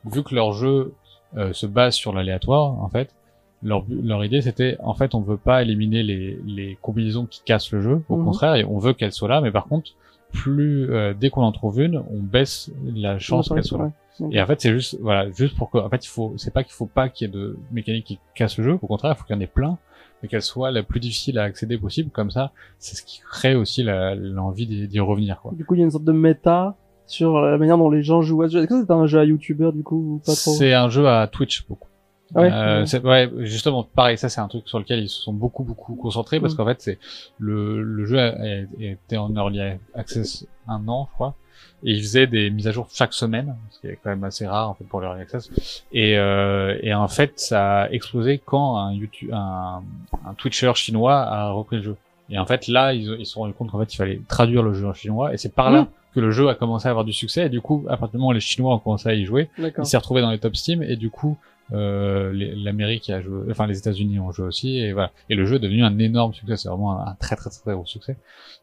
[0.05, 0.94] vu que leur jeu
[1.37, 3.14] euh, se base sur l'aléatoire en fait
[3.62, 7.70] leur, leur idée c'était en fait on veut pas éliminer les, les combinaisons qui cassent
[7.72, 8.24] le jeu au Mhm.
[8.24, 9.90] contraire et on veut qu'elles soient là mais par contre
[10.33, 14.29] plus euh, dès qu'on en trouve une on baisse la chance qu'elle soit là Ouais.
[14.33, 16.62] et en fait, c'est juste, voilà, juste pour que, en fait, il faut, c'est pas
[16.62, 18.72] qu'il faut pas qu'il y ait de mécanique qui casse le jeu.
[18.83, 19.79] Au contraire, il faut qu'il y en ait plein,
[20.22, 22.11] mais qu'elle soit la plus difficile à accéder possible.
[22.11, 25.52] Comme ça, c'est ce qui crée aussi l'envie d'y revenir, quoi.
[25.54, 28.22] Du coup, il y a une sorte de méta sur la manière dont les gens
[28.22, 28.59] jouent à ce jeu.
[28.61, 30.52] Est-ce que c'est un jeu à YouTuber, du coup, ou pas trop?
[30.52, 31.88] C'est un jeu à Twitch, beaucoup.
[32.35, 32.50] Ah ouais?
[32.52, 33.28] Euh, Ouais.
[33.35, 36.38] ouais, justement, pareil, ça c'est un truc sur lequel ils se sont beaucoup beaucoup concentrés
[36.38, 36.56] parce Mm.
[36.59, 36.98] qu'en fait c'est
[37.40, 39.61] le, le jeu a, a- était en early
[39.96, 41.35] access un an, je crois,
[41.84, 44.46] et ils faisaient des mises à jour chaque semaine, ce qui est quand même assez
[44.46, 45.50] rare en fait pour l'early access.
[45.92, 49.82] Et, euh, et en fait, ça a explosé quand un YouTube, un,
[50.26, 51.96] un Twitcher chinois a repris le jeu.
[52.28, 54.62] Et en fait, là, ils, ils se sont rendus compte qu'en fait, il fallait traduire
[54.62, 57.04] le jeu en chinois, et c'est par là que le jeu a commencé à avoir
[57.04, 57.46] du succès.
[57.46, 59.48] Et du coup, à partir du moment où les Chinois ont commencé à y jouer,
[59.58, 59.84] D'accord.
[59.84, 61.36] il s'est retrouvé dans les top Steam, et du coup,
[61.72, 65.11] euh, l'Amérique a joué, enfin les États-Unis ont joué aussi, et voilà.
[65.28, 66.56] Et le jeu est devenu un énorme succès.
[66.56, 68.16] C'est vraiment un, très, très très gros succès.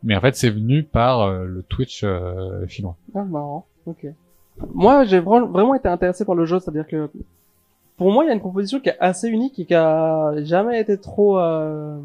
[0.04, 2.96] Mais en fait, c'est venu par euh, le Twitch euh, chinois.
[3.16, 3.66] Ah, marrant.
[3.86, 4.06] Ok.
[4.74, 7.10] Moi, j'ai vra- vraiment été intéressé par le jeu, c'est-à-dire que
[7.96, 10.80] pour moi, il y a une proposition qui est assez unique et qui a jamais
[10.80, 11.40] été trop.
[11.40, 11.98] euh,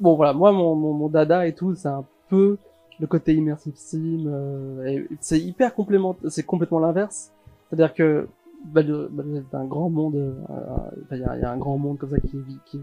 [0.00, 2.56] Bon, voilà, moi, mon, dada et tout, c'est un peu
[2.98, 4.24] le côté immersive sim.
[4.26, 7.30] euh, c'est hyper complément, c'est complètement l'inverse.
[7.68, 8.26] C'est-à-dire que
[8.74, 10.32] c'est un grand monde, euh,
[11.04, 12.80] enfin, il y, a, un grand monde comme ça qui, qui,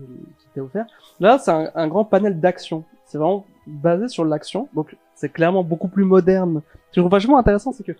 [0.54, 0.86] t'est offert.
[1.20, 2.84] Là, c'est un, grand panel d'action.
[3.06, 6.62] C'est vraiment basé sur l'action, donc c'est clairement beaucoup plus moderne.
[6.66, 7.94] Ce que je trouve vachement intéressant, c'est que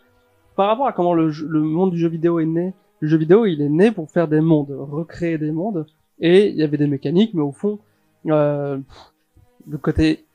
[0.56, 3.62] par rapport à comment le, monde du jeu vidéo est né, le jeu vidéo, il
[3.62, 5.86] est né pour faire des mondes, recréer des mondes,
[6.20, 7.80] et il y avait des mécaniques, mais au fond,
[8.28, 8.78] euh,
[9.68, 10.26] le côté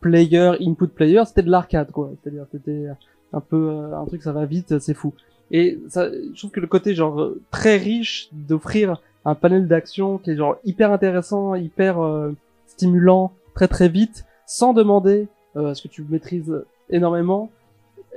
[0.00, 2.10] player, input player, c'était de l'arcade, quoi.
[2.22, 2.88] C'est-à-dire, c'était
[3.32, 5.14] un peu euh, un truc, ça va vite, c'est fou.
[5.52, 10.30] Et ça, je trouve que le côté genre très riche d'offrir un panel d'action qui
[10.32, 12.32] est genre hyper intéressant, hyper euh,
[12.66, 17.50] stimulant, très très vite, sans demander euh, ce que tu maîtrises énormément,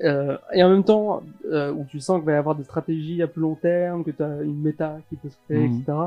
[0.03, 1.21] euh, et en même temps
[1.51, 4.11] euh, où tu sens qu'il va y avoir des stratégies à plus long terme, que
[4.11, 5.81] tu as une méta qui peut se créer, Mhm.
[5.81, 5.97] etc.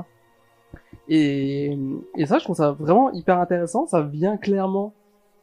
[1.09, 1.79] Et,
[2.17, 3.87] et ça, je trouve ça vraiment hyper intéressant.
[3.87, 4.93] Ça vient clairement,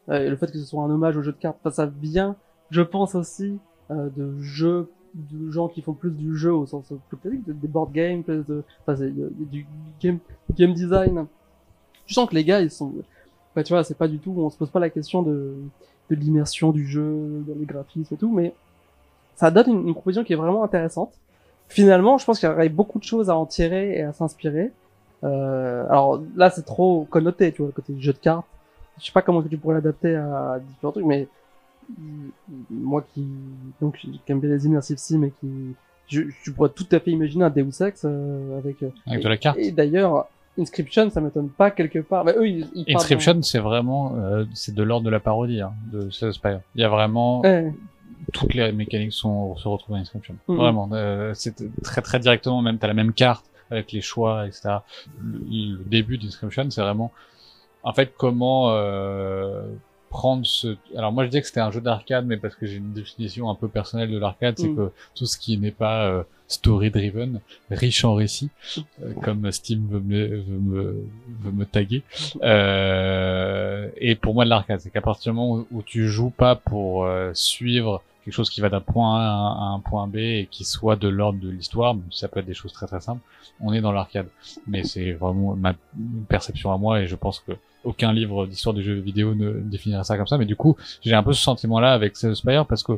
[0.10, 2.36] euh, le fait que ce soit un hommage au jeu de cartes, ça vient,
[2.69, 3.58] je pense aussi,
[3.91, 7.54] euh, de jeux, de gens qui font plus du jeu au sens plus classique, de-
[7.54, 8.23] des board games,
[8.86, 9.65] enfin, a du
[10.01, 10.19] game,
[10.73, 11.25] design.
[12.06, 12.93] Tu sens que les gars, ils sont,
[13.56, 15.56] bah, tu vois, c'est pas du tout, on se pose pas la question de,
[16.10, 18.54] de l'immersion du jeu, dans les graphismes et tout, mais
[19.36, 21.13] ça donne une, une proposition qui est vraiment intéressante.
[21.67, 24.71] Finalement, je pense qu'il y aurait beaucoup de choses à en tirer et à s'inspirer.
[25.23, 28.45] Euh, alors là, c'est trop connoté, tu vois, le côté jeu de cartes.
[28.99, 31.28] Je sais pas comment tu pourrais l'adapter à différents trucs, mais
[32.69, 33.26] moi qui
[33.82, 35.76] donc qui aime bien les immersive sim et qui
[36.08, 39.30] je, je pourrais tout à fait imaginer un Deus Ex euh, avec euh, Avec de
[39.30, 39.58] la carte.
[39.60, 44.15] et d'ailleurs Inscription ça m'étonne pas quelque part mais eux ils, ils Inscription, c'est vraiment,
[44.15, 46.62] euh, c'est de l'ordre de la parodie hein, de Spire.
[46.76, 47.74] Il y a vraiment Ouais.
[48.34, 50.36] toutes les mécaniques sont se retrouvent dans Inscription.
[50.48, 50.56] Mhm.
[50.56, 52.62] Vraiment, euh, c'est très très directement.
[52.62, 54.78] Même t'as la même carte avec les choix, etc.
[55.21, 57.12] Le, le début d'Inscription, c'est vraiment,
[57.84, 59.63] en fait, comment euh,
[60.15, 60.78] prendre ce.
[60.95, 63.49] Alors moi, je disais que c'était un jeu d'arcade, mais parce que j'ai une définition
[63.49, 64.75] un peu personnelle de l'arcade, c'est Mhm.
[64.78, 68.49] que tout ce qui n'est pas euh, story driven, riche en récits,
[69.04, 70.84] euh, comme Steam veut me, veut me,
[71.43, 72.04] veut me taguer.
[72.43, 76.30] Euh, et pour moi, de l'arcade, c'est qu'à partir du moment où, où tu joues
[76.30, 80.16] pas pour euh, suivre quelque chose qui va d'un point A à un, point B
[80.18, 82.88] et qui soit de l'ordre de l'histoire, même si ça peut être des choses très
[82.88, 83.22] très simples,
[83.62, 84.28] on est dans l'arcade.
[84.68, 85.76] Mais c'est vraiment ma
[86.28, 87.52] perception à moi et je pense que
[87.84, 90.40] aucun livre d'histoire des jeux vidéo ne définirait ça comme ça.
[90.40, 92.94] Mais du coup, j'ai un peu ce sentiment-là avec Slay Spire parce que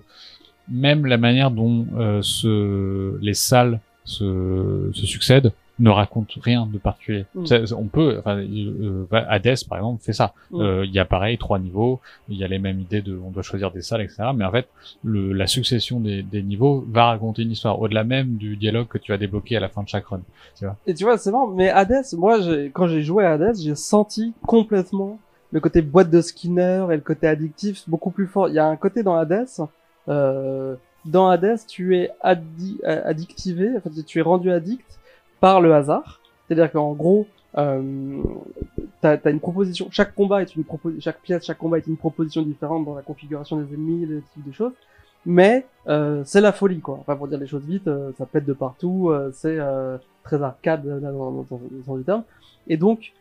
[0.70, 6.78] même la manière dont euh, ce, les salles se, se succèdent ne raconte rien de
[6.78, 7.26] particulier.
[7.36, 7.46] Mm.
[7.46, 10.34] Ça- On peut, enfin, euh, Hades par exemple fait ça.
[10.52, 10.62] Mm.
[10.62, 13.30] Euh, Il y a pareil trois niveaux, il y a les mêmes idées de, on
[13.32, 14.24] doit choisir des salles, etc.
[14.36, 14.68] Mais en fait,
[15.04, 18.98] le, la succession des, des niveaux va raconter une histoire au-delà même du dialogue que
[18.98, 20.22] tu vas débloquer à la fin de chaque run.
[20.88, 22.40] Et tu vois, c'est marrant, mais Hades, moi,
[22.74, 25.20] quand j'ai joué à Hades, j'ai senti complètement
[25.52, 28.50] le côté boîte de Skinner et le côté addictif beaucoup plus fort.
[28.50, 29.46] Il y a un côté dans Hades,
[30.10, 34.86] euh, dans Hades, tu es addi euh, addictivé, en fait, tu es rendu addict
[35.40, 36.22] par le hasard.
[36.48, 38.22] C'est-à-dire qu'en gros, euh,
[39.02, 39.88] t'as as une proposition.
[39.92, 41.02] Chaque combat est une proposition.
[41.02, 44.48] Chaque pièce, chaque combat est une proposition différente dans la configuration des ennemis, les types
[44.48, 44.74] de choses.
[45.26, 46.98] Mais euh, c'est la folie, quoi.
[47.02, 49.10] Enfin, pour dire les choses vite, euh, ça pète de partout.
[49.10, 52.24] euh, c'est euh, très arcade euh, dans, dans, dans, dans le terme.
[52.68, 53.12] Et donc,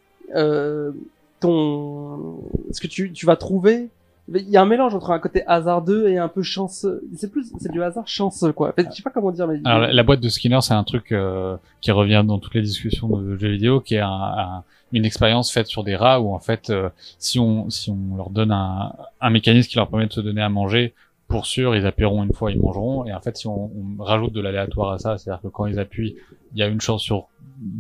[1.40, 3.88] ton, ce que tu, tu vas trouver,
[4.28, 7.02] il y a un mélange entre un côté hasardeux et un peu chanceux.
[7.16, 8.74] C'est plus, c'est du hasard chanceux, quoi.
[8.76, 11.56] Je sais pas comment dire, mais Alors la, boîte de Skinner, c'est un truc euh,
[11.80, 15.52] qui revient dans toutes les discussions de jeux vidéo, qui est un, un- une expérience
[15.52, 18.92] faite sur des rats où en fait, euh, si on si on leur donne un,
[19.20, 20.94] un mécanisme qui leur permet de se donner à manger,
[21.28, 23.04] pour sûr, ils appuieront une fois, ils mangeront.
[23.04, 25.78] Et en fait, si on, on rajoute de l'aléatoire à ça, c'est-à-dire que quand ils
[25.80, 26.16] appuient,
[26.54, 27.26] il y a une chance sur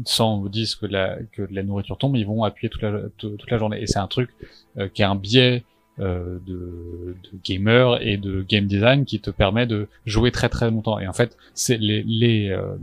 [0.04, 2.92] 100 ou 10 que de la, que la nourriture tombe, ils vont appuyer toute la,
[3.18, 3.80] toute la journée.
[3.80, 4.30] Et c'est un truc
[4.78, 5.64] euh, qui est un biais
[5.98, 10.98] de, de gamer et de game design qui te permet de jouer très très longtemps.
[10.98, 12.76] Et en fait, c'est les les euh,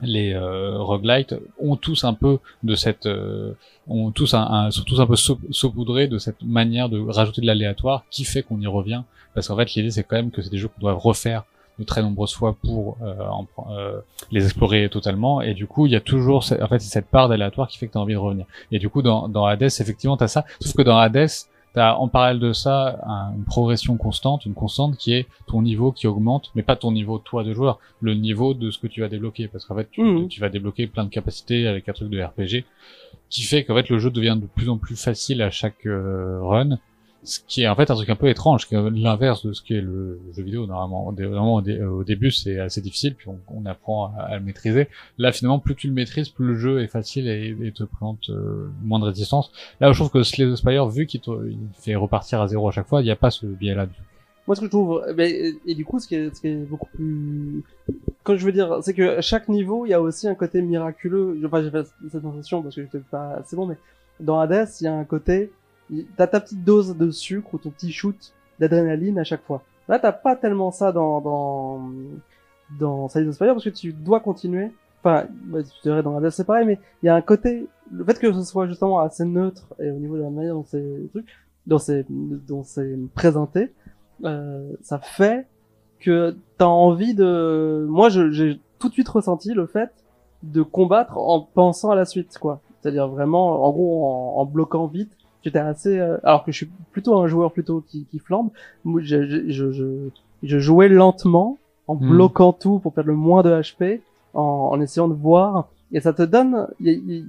[0.00, 3.52] les euh, roguelites ont tous un peu de cette euh,
[3.88, 7.40] ont tous un, un sont tous un peu sau- saupoudrés de cette manière de rajouter
[7.40, 9.02] de l'aléatoire qui fait qu'on y revient.
[9.34, 11.44] Parce qu'en fait l'idée c'est quand même que c'est des jeux qu'on doit refaire
[11.80, 13.14] de très nombreuses fois pour euh,
[13.70, 15.40] euh, les explorer totalement.
[15.40, 17.92] Et du coup il y a toujours en fait cette part d'aléatoire qui fait que
[17.92, 18.46] tu as envie de revenir.
[18.70, 20.44] Et du coup dans, dans Hades effectivement tu as ça.
[20.60, 21.28] Sauf que dans Hades
[21.74, 25.92] t'as en parallèle de ça un- une progression constante, une constante qui est ton niveau
[25.92, 29.00] qui augmente, mais pas ton niveau toi de joueur, le niveau de ce que tu
[29.00, 32.10] vas débloquer, parce qu'en fait tu, tu vas débloquer plein de capacités avec un truc
[32.10, 32.64] de RPG,
[33.30, 36.40] qui fait qu'en fait le jeu devient de plus en plus facile à chaque euh,
[36.42, 36.78] run,
[37.28, 39.80] ce qui est en fait un truc un peu étrange, l'inverse de ce qui est
[39.80, 41.12] le jeu vidéo normalement.
[41.12, 44.88] Dé- Vraiment au, dé- au début c'est assez difficile, puis on, apprend à, le maîtriser.
[45.18, 48.70] Là finalement plus tu le maîtrises, plus le jeu est facile et, te présente euh,
[48.82, 49.52] moins de résistance.
[49.80, 51.20] Là je trouve que Slay the Spire, vu qu'il
[51.78, 53.86] fait repartir à zéro à chaque fois, il n'y a pas ce biais-là.
[53.86, 53.92] du.
[54.46, 56.64] Moi, ce que je trouve, mais, et, du coup, ce qui est, ce qui est
[56.64, 57.62] beaucoup plus,
[58.22, 61.38] quand je veux dire, c'est que chaque niveau, il y a aussi un côté miraculeux.
[61.44, 63.76] Enfin, j'ai fait cette sensation parce que j'étais pas assez bon, mais
[64.20, 65.52] dans Hades, il y a un côté,
[66.16, 69.62] t'as ta petite dose de sucre ou ton petit shoot d'adrénaline à chaque fois.
[69.88, 71.90] Là, t'as pas tellement ça dans, dans,
[72.78, 74.70] dans Silent Spire parce que tu dois continuer.
[75.02, 78.18] Enfin, tu dirais dans Hades, c'est pareil, mais il y a un côté, le fait
[78.18, 81.26] que ce soit justement assez neutre et au niveau de la manière dont c'est trucs,
[81.66, 83.72] dont c'est, dont c'est présenté,
[84.24, 85.46] euh, ça fait
[86.00, 87.86] que t'as envie de.
[87.88, 89.90] Moi, j'ai tout de suite ressenti le fait
[90.42, 92.60] de combattre en pensant à la suite, quoi.
[92.80, 94.06] C'est-à-dire vraiment, en gros,
[94.38, 95.12] en bloquant vite.
[95.48, 95.98] J'étais assez.
[95.98, 98.50] euh, alors que je suis plutôt un joueur plutôt qui, qui flambe.
[98.84, 99.84] Je, je, je, je,
[100.42, 102.08] je jouais lentement, en Hmm.
[102.08, 104.00] bloquant tout pour faire le moins de HP,
[104.34, 105.68] en, en essayant de voir.
[105.92, 106.66] Et ça te donne.
[106.80, 107.24] y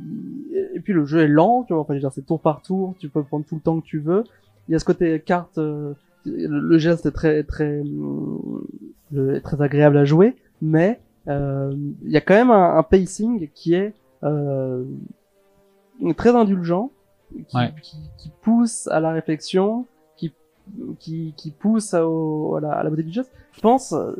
[0.75, 1.81] et puis le jeu est lent, tu vois.
[1.81, 2.93] Enfin, c'est tour par tour.
[2.99, 4.23] Tu peux prendre tout le temps que tu veux.
[4.67, 5.57] Il y a ce côté carte.
[5.57, 5.93] euh,
[6.25, 7.81] le, geste est très très
[9.11, 13.47] le- très agréable à jouer, mais euh, il y a quand même un, un pacing
[13.55, 13.93] qui est
[16.17, 16.91] très indulgent,
[17.47, 17.73] qui, Ouais.
[17.81, 19.85] qui, qui pousse à la réflexion,
[20.17, 20.33] qui
[20.99, 23.31] qui, qui pousse à, au- à, la, à la beauté du geste.
[23.53, 24.13] Je pense euh,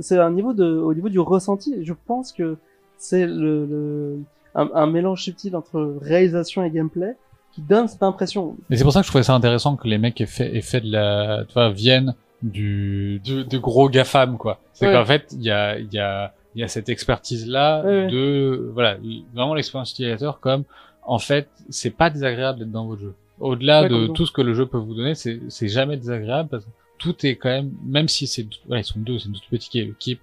[0.00, 1.74] c'est un niveau de au niveau du ressenti.
[1.74, 2.56] et Je pense que
[2.96, 4.18] c'est le, le
[4.54, 7.16] un, un mélange subtil entre réalisation et gameplay
[7.52, 8.56] qui donne cette impression.
[8.70, 10.60] Et c'est pour ça que je trouvais ça intéressant que les mecs aient fait, aient
[10.62, 14.60] fait de la, tu vois, viennent du, de, de gros GAFAM, quoi.
[14.72, 14.92] C'est Ouais.
[14.92, 18.06] qu'en fait, il y a, il y a, il y a cette expertise-là Ouais, ouais.
[18.08, 18.96] de, voilà,
[19.34, 20.64] vraiment l'expérience utilisateur comme,
[21.08, 23.14] en fait, c'est pas désagréable d'être dans votre jeu.
[23.40, 26.64] Au-delà Ouais, de tout ce que le jeu peut vous donner, c'est, jamais désagréable parce
[26.64, 29.48] que tout est quand même, même si c'est, voilà, ils sont deux, c'est une toute
[29.48, 30.20] petite équipe,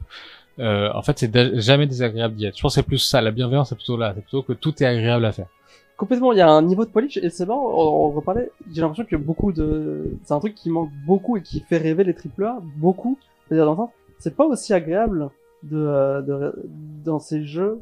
[0.59, 2.55] euh, en fait, c'est jamais désagréable d'y être.
[2.55, 4.83] Je pense que c'est plus ça, la bienveillance, c'est plutôt là, c'est plutôt que tout
[4.83, 5.47] est agréable à faire.
[5.97, 8.81] Complètement, il y a un niveau de polish et c'est marrant, on, on reparlait, j'ai
[8.81, 12.13] l'impression que beaucoup de, c'est un truc qui manque beaucoup et qui fait rêver les
[12.13, 13.17] triple A, beaucoup.
[13.47, 15.29] C'est-à-dire dans le sens, c'est pas aussi agréable
[15.63, 16.53] de, euh, de,
[17.03, 17.79] dans ces jeux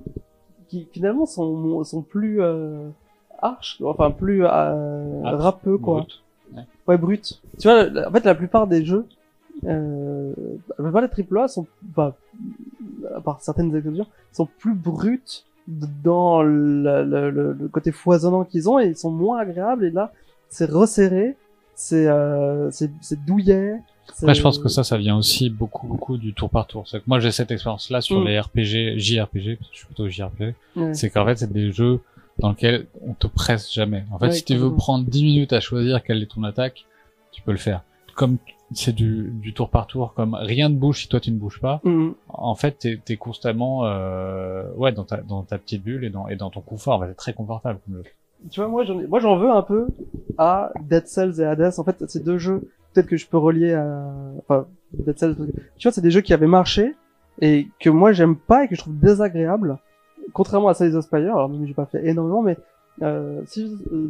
[0.73, 2.89] qui finalement sont, sont plus, euh,
[3.41, 5.99] arches, enfin plus, euh, rappeux quoi.
[6.01, 6.23] Brut.
[6.87, 7.41] Ouais, brut.
[7.59, 9.05] Tu vois, en fait, la plupart des jeux,
[9.65, 10.33] euh,
[10.77, 15.21] la plupart des triple A sont, à part certaines exceptions, sont plus bruts
[15.67, 19.91] dans le, le, le- le côté foisonnant qu'ils ont et ils sont moins agréables et
[19.91, 20.11] là,
[20.49, 21.37] c'est resserré,
[21.75, 23.79] c'est, euh, c'est douillet.
[24.21, 26.87] Après, je pense que ça, ça vient aussi beaucoup, beaucoup du tour par tour.
[26.87, 28.25] C'est que moi, j'ai cette expérience-là sur Mm.
[28.27, 30.55] les RPG, JRPG, parce que je suis plutôt JRPG.
[30.75, 30.93] Ouais.
[30.93, 31.99] C'est qu'en fait, c'est des jeux
[32.39, 34.05] dans lesquels on te presse jamais.
[34.11, 36.85] En fait, Ouais, si tu veux prendre 10 minutes à choisir quelle est ton attaque,
[37.31, 37.81] tu peux le faire.
[38.15, 38.37] Comme
[38.75, 41.59] c'est du, du tour par tour, comme rien ne bouge si toi tu ne bouges
[41.59, 42.13] pas, Mhm.
[42.29, 46.27] en fait, t'es es constamment, euh, ouais, dans ta, dans ta petite bulle et dans,
[46.27, 46.95] et dans ton confort.
[46.95, 48.03] En fait, c'est très confortable comme jeu.
[48.49, 49.87] Tu vois, moi, j'en moi, j'en veux un peu
[50.37, 51.71] à Dead Cells et Hades.
[51.77, 54.05] En fait, ces deux jeux, peut-être que je peux relier à,
[54.39, 55.35] enfin, Dead Cells.
[55.35, 56.95] parce que- Tu vois, c'est des jeux qui avaient marché
[57.41, 59.77] et que moi, j'aime pas et que je trouve désagréable.
[60.33, 62.57] Contrairement à Cities of Spire, alors même j'ai pas fait énormément, mais
[63.01, 63.41] euh,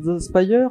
[0.07, 0.69] of Spire,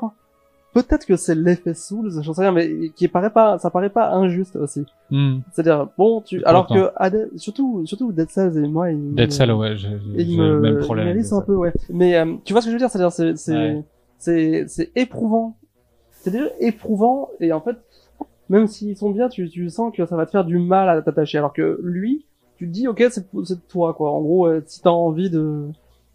[0.75, 4.13] peut-être que c'est l'effet Souls, j'en sais rien, mais qui paraît pas, ça paraît pas
[4.13, 4.85] injuste aussi.
[5.11, 5.39] Hmm.
[5.53, 6.93] C'est-à-dire, bon, tu, alors que
[7.37, 9.99] surtout, surtout Dead Cells et moi, il, Dead me- Cell, ouais, j'ai le
[10.37, 11.07] me, même problème.
[11.07, 11.47] avec m'hérisse un ça.
[11.47, 11.73] peu, ouais.
[11.91, 13.85] Mais euh, tu vois ce que je veux dire, c'est-à-dire c'est c'est Ouais.
[14.19, 15.57] c'est c'est éprouvant.
[16.13, 17.77] C'est déjà éprouvant et en fait,
[18.53, 21.01] même s'ils sont bien, tu tu sens que ça va te faire du mal à
[21.01, 21.39] t'attacher.
[21.39, 22.27] Alors que lui,
[22.59, 24.13] tu te dis ok, c'est de toi quoi.
[24.13, 25.69] En gros, euh, si t'as envie de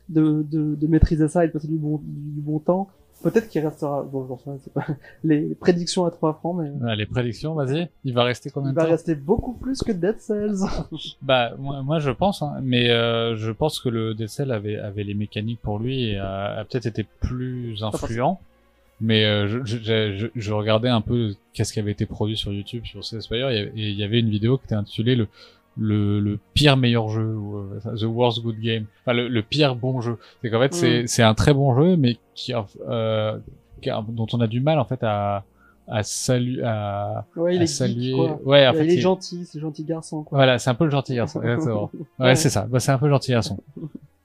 [0.10, 2.90] de, de de maîtriser ça et de passer du bon du bon temps,
[3.24, 4.04] peut-être qu'il restera.
[4.04, 4.86] Bon, c'est pas
[5.24, 7.90] les prédictions à trois francs, mais Ouais, les prédictions, vas-y.
[8.04, 10.60] Il va rester combien il de va temps rester beaucoup plus que Dead Cells.
[11.24, 14.78] Bah moi, moi je pense, hein, mais euh, je pense que le Dead Cell avait
[14.78, 18.40] avait les mécaniques pour lui et a, a peut-être été plus influent.
[19.00, 19.78] Mais euh, je, je,
[20.16, 23.50] je, je regardais un peu qu'est-ce qui avait été produit sur YouTube sur Spire.
[23.50, 25.28] Et il y avait une vidéo qui était intitulée le
[25.80, 28.86] le, le pire meilleur jeu ou euh, the worst good game.
[29.04, 30.18] Enfin le, le pire bon jeu.
[30.42, 32.52] C'est qu'en fait c'est c'est un très bon jeu mais qui
[32.90, 33.38] euh,
[33.82, 35.44] qui a- dont on a du mal en fait à
[35.90, 38.12] à saluer à, ouais, il à est saluer.
[38.14, 40.40] geek, ouais en il fait est il- gentil, c'est gentil garçon quoi.
[40.40, 41.92] voilà c'est un peu le gentil garçon exactement.
[42.20, 42.36] Ouais, Ouais.
[42.36, 42.66] c'est ça.
[42.68, 43.60] Bah, c'est un peu le gentil garçon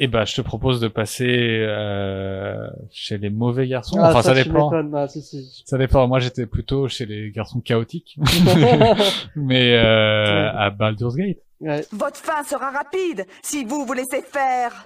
[0.00, 3.98] Eh ben, je te propose de passer euh, chez les mauvais garçons.
[4.00, 4.70] Ah, enfin, ça, dépend.
[4.94, 5.62] Ah, si, si.
[5.66, 6.06] Ça dépend.
[6.06, 8.16] Moi, j'étais plutôt chez les garçons chaotiques,
[9.36, 11.38] mais euh, à Baldur's Gate.
[11.60, 11.84] Ouais.
[11.90, 14.84] Votre fin sera rapide si vous vous laissez faire.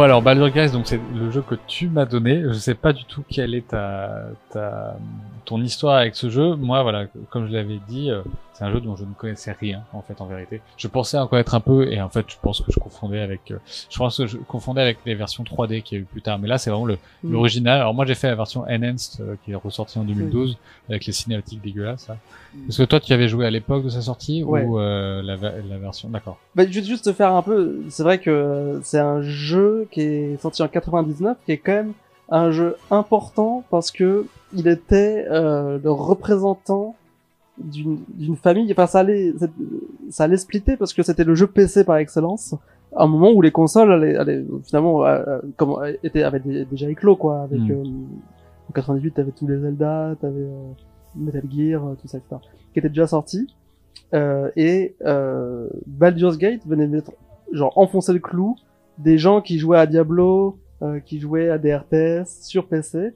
[0.00, 2.42] Bon alors Baldur's donc c'est le jeu que tu m'as donné.
[2.42, 4.96] Je sais pas du tout quelle est ta, ta
[5.50, 6.54] ton histoire avec ce jeu.
[6.54, 8.22] Moi voilà, comme je l'avais dit, euh,
[8.54, 10.60] c'est un jeu dont je ne connaissais rien en fait en vérité.
[10.76, 13.50] Je pensais en connaître un peu et en fait je pense que je confondais avec,
[13.50, 13.58] euh,
[13.90, 16.38] je pense que je confondais avec les versions 3D qu'il y a eu plus tard.
[16.38, 17.32] Mais là c'est vraiment Mm.
[17.32, 17.80] l'original.
[17.80, 20.56] Alors moi j'ai fait la version enhanced euh, qui est ressortie en 2012
[20.88, 22.06] avec les cinématiques dégueulasses.
[22.08, 22.16] Là.
[22.66, 24.62] Parce que toi tu y avais joué à l'époque de sa sortie Ouais.
[24.64, 26.38] ou euh, la, la version, d'accord.
[26.54, 27.80] Bah, je vais juste te faire un peu.
[27.88, 31.92] C'est vrai que c'est un jeu qui est sorti en 99, qui est quand même
[32.30, 36.94] un jeu important parce que il était euh, le représentant
[37.58, 38.70] d'une d'une famille.
[38.72, 39.34] Enfin, ça allait
[40.10, 42.54] ça allait splitter parce que c'était le jeu PC par excellence.
[42.96, 46.64] À un moment où les consoles allaient, allaient, finalement euh, euh, comment étaient avaient dé-
[46.64, 47.42] déjà éclos quoi.
[47.42, 47.70] Avec Mm.
[47.70, 47.84] euh,
[48.68, 50.70] en 98, t'avais tous les Zelda, t'avais euh,
[51.16, 52.36] Metal Gear, euh, tout ça, etc.
[52.72, 53.52] qui étaient déjà sortis.
[54.14, 57.12] Euh, et euh, Baldur's Gate venait mettre
[57.52, 58.56] genre enfoncer le clou
[58.98, 63.12] des gens qui jouaient à Diablo, euh, qui jouaient à des RTS sur PC.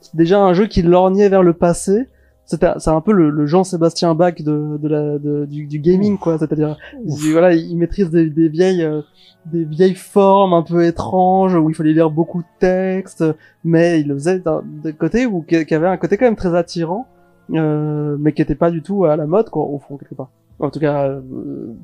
[0.00, 2.06] C'est déjà un jeu qui lorgnait vers le passé.
[2.44, 6.16] C'était c'est un peu le, le Jean-Sébastien Bach de, de la de- du, du gaming
[6.18, 6.38] quoi.
[6.38, 9.02] C'est-à-dire il- voilà, il maîtrise des, des vieilles euh,
[9.46, 13.24] des vieilles formes un peu étranges où il fallait lire beaucoup de textes,
[13.64, 16.36] mais il le faisait d'un d'un côté où qui qui avait un côté quand même
[16.36, 17.06] très attirant,
[17.52, 20.30] euh, mais qui était pas du tout à la mode quoi au fond quelque part.
[20.58, 21.20] En tout cas euh,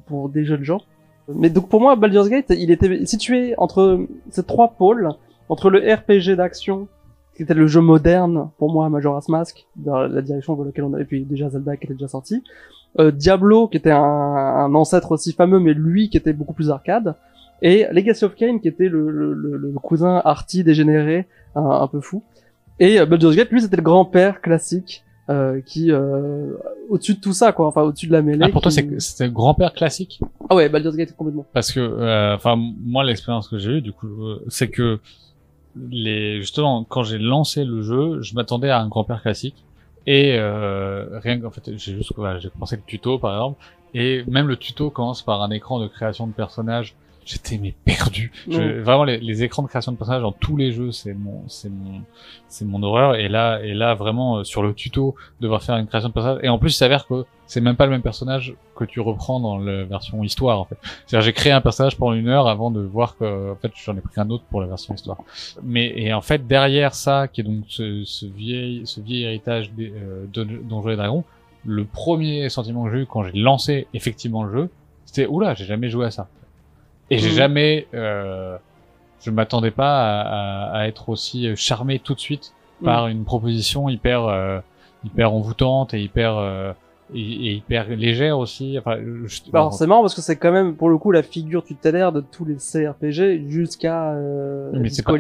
[0.07, 0.81] pour des jeunes gens.
[1.35, 4.01] Mais donc pour moi, Baldur's Gate, il était situé entre
[4.31, 5.09] ces trois pôles,
[5.49, 6.87] entre le RPG d'action,
[7.37, 10.95] qui était le jeu moderne pour moi, Majora's Mask, dans la direction dans laquelle on
[10.95, 12.43] avait, puis déjà Zelda qui était déjà sorti,
[13.01, 16.71] euh, Diablo qui était un, un ancêtre aussi fameux, mais lui qui était beaucoup plus
[16.71, 17.15] arcade,
[17.63, 21.87] et Legacy of Kain qui était le, le, le, le cousin arty dégénéré, un, un
[21.89, 22.23] peu fou,
[22.81, 25.03] et euh, Baldur's Gate lui c'était le grand-père classique.
[25.31, 26.53] Euh, qui euh,
[26.91, 29.01] au-dessus de tout ça quoi enfin au-dessus de la mêlée Ah, pour toi qui- c'est
[29.01, 30.21] c'était le grand-père classique?
[30.51, 31.47] Ah ouais Baldur's Gate complètement.
[31.55, 34.99] Parce que euh, enfin moi l'expérience que j'ai eue du coup euh, c'est que
[35.91, 39.65] les justement quand j'ai lancé le jeu je m'attendais à un grand-père classique.
[40.07, 43.65] Et euh, rien qu'en fait j'ai juste voilà, j'ai commencé le tuto par exemple.
[43.95, 46.95] Et même le tuto commence par un écran de création de personnages
[47.27, 48.33] j'étais mais perdu.
[48.49, 51.43] Je, vraiment les, les écrans de création de personnages dans tous les jeux c'est mon
[51.49, 52.01] c'est mon
[52.49, 53.17] c'est mon horreur.
[53.17, 56.41] Et là et là vraiment euh, sur le tuto devoir faire une création de personnage.
[56.43, 59.39] Et en plus il s'avère que c'est même pas le même personnage que tu reprends
[59.39, 60.77] dans la version histoire en fait.
[61.07, 63.97] C'est-à-dire j'ai créé un personnage pendant une heure avant de voir que en fait j'en
[63.97, 65.19] ai pris un autre pour la version histoire.
[65.63, 69.73] Mais et en fait derrière ça qui est donc ce, ce vieil ce vieil héritage
[69.73, 71.25] des euh, de Donjons et Dragons,
[71.65, 74.71] le premier sentiment que j'ai eu quand j'ai lancé effectivement le jeu,
[75.05, 76.29] c'était oula j'ai jamais joué à ça.
[77.11, 77.35] Et j'ai Mhm.
[77.35, 78.57] jamais euh,
[79.21, 82.53] je m'attendais pas à, à, à être aussi charmé tout de suite
[82.85, 84.59] par une proposition hyper euh,
[85.05, 86.73] hyper envoûtante et hyper euh,
[87.15, 88.79] et, et hyper légère aussi.
[88.79, 91.23] Enfin, je- Bah, Alors c'est marrant parce que c'est quand même pour le coup la
[91.23, 95.19] figure tutélaire de tous les CRPG jusqu'à euh, Disco pas-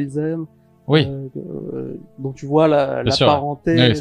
[0.89, 1.07] oui.
[1.07, 3.33] euh, euh, donc tu vois la, la sûr, ouais.
[3.33, 3.75] parenté.
[3.75, 3.97] Oui,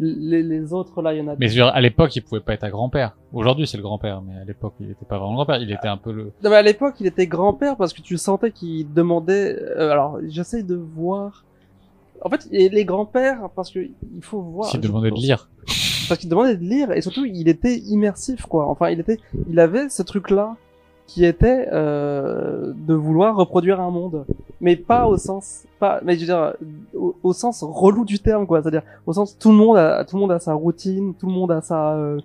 [0.00, 1.36] les autres là il y en a.
[1.38, 3.16] Mais à l'époque, il pouvait pas être un grand-père.
[3.32, 5.56] Aujourd'hui, c'est le grand-père, mais à l'époque, il était pas vraiment grand-père.
[5.60, 6.24] Il était un peu le.
[6.42, 9.56] Non, mais à l'époque il était grand-père parce que tu sentais qu'il demandait.
[9.60, 11.44] euh, alors j'essaye de voir.
[12.24, 14.70] En fait, les grands-pères parce que il faut voir.
[14.70, 15.48] S'il demandait de lire.
[16.08, 18.66] parce qu'il demandait de lire et surtout il était immersif quoi.
[18.68, 20.56] Enfin il était, il avait ce truc là
[21.08, 24.26] qui était euh, de vouloir reproduire un monde,
[24.60, 26.54] mais pas au sens, pas, mais je veux dire
[26.94, 28.60] au, au sens relou du terme quoi.
[28.62, 31.32] C'est-à-dire au sens tout le monde a, tout le monde a sa routine, tout le
[31.32, 32.20] monde a sa, euh,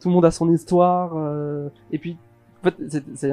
[0.00, 2.16] tout le monde a son histoire euh, et puis
[2.60, 2.74] en fait
[3.14, 3.32] c'est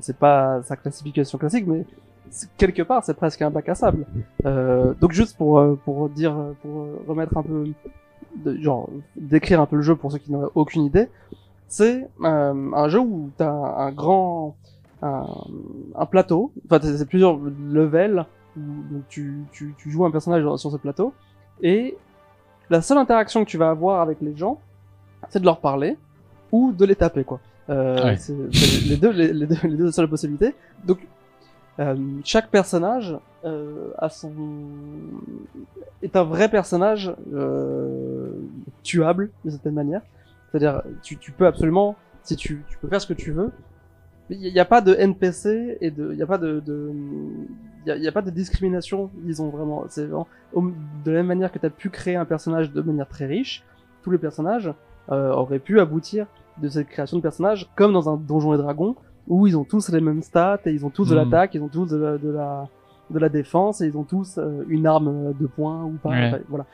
[0.00, 1.84] c'est pas sa classification classique mais
[2.56, 4.06] quelque part c'est presque un bac à sable.
[4.44, 7.64] Euh, donc juste pour euh, pour dire pour remettre un peu
[8.60, 11.08] genre décrire un peu le jeu pour ceux qui n'auraient aucune idée,
[11.68, 14.56] c'est euh, un jeu où t'as un, un grand
[15.02, 15.26] un,
[15.96, 18.24] un plateau, enfin c'est plusieurs levels
[18.56, 21.12] où donc tu, tu, tu joues un personnage sur ce plateau
[21.62, 21.96] et
[22.70, 24.58] la seule interaction que tu vas avoir avec les gens,
[25.28, 25.96] c'est de leur parler
[26.52, 27.40] ou de les taper quoi.
[27.70, 28.16] Euh, Ouais.
[28.16, 30.54] C'est c'est les deux les, les deux les deux seules possibilités.
[30.86, 30.98] Donc
[31.80, 34.30] euh, chaque personnage euh, a son
[36.02, 38.30] est un vrai personnage euh,
[38.82, 40.02] tuable d'une certaine manière.
[40.54, 43.50] C'est-à-dire tu, tu peux absolument si tu, tu peux faire ce que tu veux.
[44.30, 46.92] Il n'y a pas de NPC et de il y a pas de, de
[47.86, 49.84] y a, pas de discrimination, disons vraiment.
[49.88, 53.08] C'est vraiment de la même manière que tu as pu créer un personnage de manière
[53.08, 53.64] très riche,
[54.02, 54.72] tous les personnages
[55.10, 56.26] euh, auraient pu aboutir
[56.62, 58.94] de cette création de personnages comme dans un donjon et dragon
[59.26, 61.24] où ils ont tous les mêmes stats et ils ont tous de Mhm.
[61.24, 62.68] l'attaque, ils ont tous de la, de la
[63.10, 66.08] de la défense et ils ont tous euh, une arme de poing ou pas.
[66.10, 66.28] Ouais.
[66.28, 66.64] Enfin, voilà.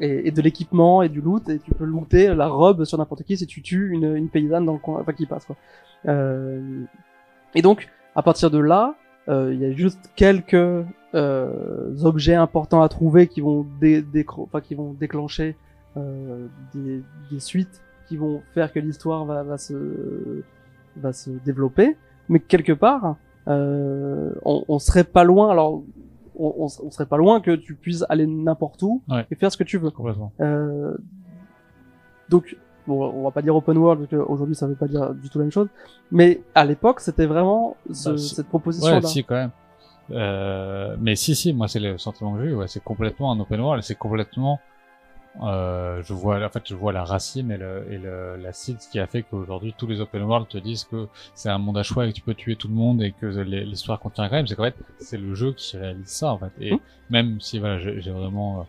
[0.00, 3.22] Et, et de l'équipement et du loot et tu peux looter la robe sur n'importe
[3.22, 5.56] qui si tu tues une, une paysanne dans le coin, enfin qui passe quoi.
[6.08, 6.82] Euh,
[7.54, 8.96] et donc à partir de là,
[9.28, 10.84] euh, il y a juste quelques
[11.14, 15.56] euh, objets importants à trouver qui vont dé déclencher
[15.96, 20.42] euh, des, des suites qui vont faire que l'histoire va, va se
[20.96, 21.96] va se développer.
[22.28, 23.16] Mais quelque part,
[23.46, 25.50] on, on serait pas loin.
[25.50, 25.84] Alors,
[26.38, 29.26] on, on, on serait pas loin que tu puisses aller n'importe où Ouais.
[29.30, 29.90] et faire ce que tu veux.
[29.90, 30.32] Complètement.
[30.40, 30.96] Euh,
[32.28, 32.56] donc,
[32.86, 35.38] bon, on va pas dire open world, parce qu'aujourd'hui ça veut pas dire du tout
[35.38, 35.68] la même chose.
[36.10, 38.34] Mais à l'époque, c'était vraiment ce- Bah, si.
[38.34, 38.96] cette proposition-là.
[39.00, 39.50] Ouais, si, quand même.
[40.10, 43.40] Euh, mais si, si, moi, c'est le sentiment que j'ai eu, ouais, c'est complètement un
[43.40, 44.58] open world, c'est complètement,
[45.42, 48.78] euh, je vois, en fait, je vois la racine et le, et le, la cible
[48.90, 51.82] qui a fait qu'aujourd'hui, tous les open world te disent que c'est un monde à
[51.82, 54.46] choix et que tu peux tuer tout le monde et que l'histoire contient quand même,
[54.46, 56.52] c'est qu'en fait, c'est le jeu qui réalise ça, en fait.
[56.60, 56.78] Et Mhm.
[57.10, 58.64] même si, voilà, j'ai vraiment, euh,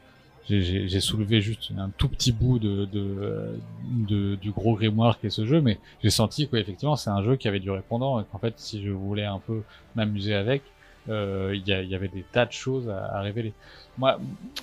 [0.48, 3.60] j'ai- soulevé juste un tout petit bout de, de,
[4.08, 7.36] de- du gros grimoire qui est ce jeu, mais j'ai senti qu'effectivement c'est un jeu
[7.36, 9.64] qui avait du répondant et qu'en fait si je voulais un peu
[9.96, 10.62] m'amuser avec,
[11.10, 13.54] euh, il y, a- il y avait des tas de choses à, à révéler.
[13.98, 14.18] Moi,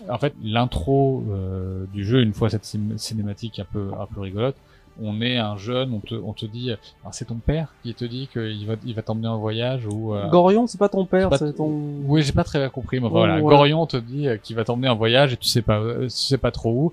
[0.09, 4.21] en fait, l'intro euh, du jeu, une fois cette cin- cinématique un peu un peu
[4.21, 4.57] rigolote,
[5.01, 6.71] on est un jeune, on te, on te dit,
[7.03, 10.15] alors, c'est ton père qui te dit qu'il va, il va t'emmener en voyage ou.
[10.15, 11.67] euh, Gorion, c'est pas ton père, c'est ton.
[12.05, 13.41] oui, j'ai pas très bien compris, mais voilà.
[13.41, 13.57] voilà.
[13.57, 16.11] Gorion te dit euh, qu'il va t'emmener en voyage et tu sais pas, euh, tu
[16.11, 16.93] sais pas trop où.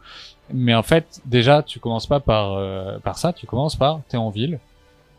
[0.54, 3.34] Mais en fait, déjà, tu commences pas par euh, par ça.
[3.34, 4.60] Tu commences par t'es en ville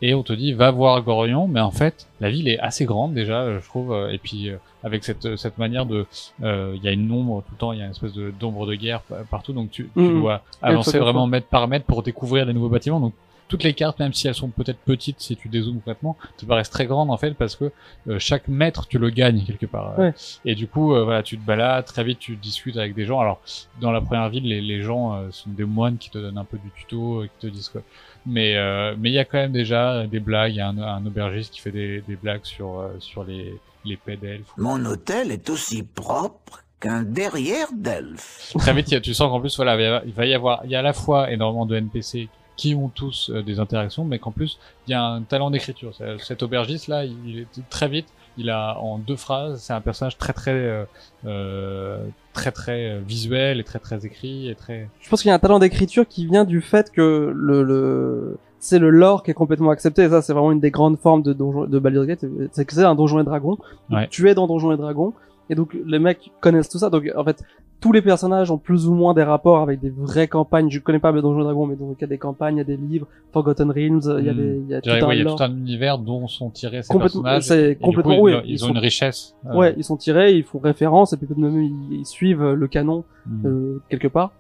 [0.03, 1.47] et on te dit va voir Gorion.
[1.49, 3.93] Mais en fait, la ville est assez grande déjà, euh, je trouve.
[3.93, 6.07] euh, Et puis euh, avec cette cette manière de,
[6.43, 8.31] euh, il y a une ombre tout le temps, il y a une espèce de
[8.31, 9.53] d'ombre de guerre pa- partout.
[9.53, 10.21] Donc tu, tu Mhm.
[10.21, 13.01] dois Et avancer vraiment mètre par mètre pour découvrir les nouveaux bâtiments.
[13.01, 13.13] Donc
[13.51, 16.71] toutes les cartes, même si elles sont peut-être petites, si tu dézoomes complètement, te paraissent
[16.71, 17.71] très grandes en fait parce que
[18.09, 19.99] euh, chaque mètre tu le gagnes quelque part.
[19.99, 20.15] Ouais.
[20.47, 23.21] Et du coup, euh, voilà, tu te balades très vite, tu discutes avec des gens.
[23.21, 23.41] Alors
[23.83, 26.45] dans la première ville, les, les gens euh, sont des moines qui te donnent un
[26.45, 27.83] peu du tuto, euh, qui te disent quoi.
[28.25, 30.53] Mais euh, mais il y a quand même déjà des blagues.
[30.53, 33.55] Il y a un, un aubergiste qui fait des, des blagues sur euh, sur les
[33.85, 34.53] les paix d'elfes.
[34.59, 38.53] Mon hôtel est aussi propre qu'un derrière d'elfe.
[38.59, 40.13] très vite, il y a- tu sens qu'en plus, voilà, il va y avoir- il
[40.13, 43.31] va y avoir, il y a à la fois énormément de NPC qui ont tous
[43.31, 45.95] euh, des interactions, mais qu'en plus, il y a un talent d'écriture.
[45.95, 49.81] C'est- Cet aubergiste là, il, est très vite, il a en deux phrases, c'est un
[49.81, 50.85] personnage très très euh,
[51.27, 54.89] euh, très très euh, visuel et très très écrit et très.
[55.01, 58.39] Je pense qu'il y a un talent d'écriture qui vient du fait que le, le...
[58.59, 60.03] c'est le lore qui est complètement accepté.
[60.05, 62.73] Et ça, c'est vraiment une des grandes formes de donjon, de Baldur's Gate, c'est que
[62.75, 63.59] c'est un donjon et dragon.
[63.91, 64.07] Ouais.
[64.11, 65.13] Tu es dans donjon et dragon,
[65.51, 66.89] et donc les mecs connaissent tout ça.
[66.89, 67.43] Donc en fait,
[67.81, 70.71] tous les personnages ont plus ou moins des rapports avec des vraies campagnes.
[70.71, 72.59] Je connais pas les donjons et dragons, mais donc il y a des campagnes, il
[72.59, 74.37] y a des livres, Forgotten Realms, il y a Hmm.
[74.37, 75.37] des, il y a tout un ouais, il y a lore.
[75.37, 77.43] tout un univers dont sont tirés ces personnages.
[77.45, 79.35] c'est coup, complètement- ils, oui, ils, ils ont sont- une richesse.
[79.47, 82.45] euh, Ouais, ils sont tirés, ils font référence, et puis peut-être même ils, ils suivent
[82.53, 83.47] le canon hmm.
[83.47, 84.33] euh, quelque part.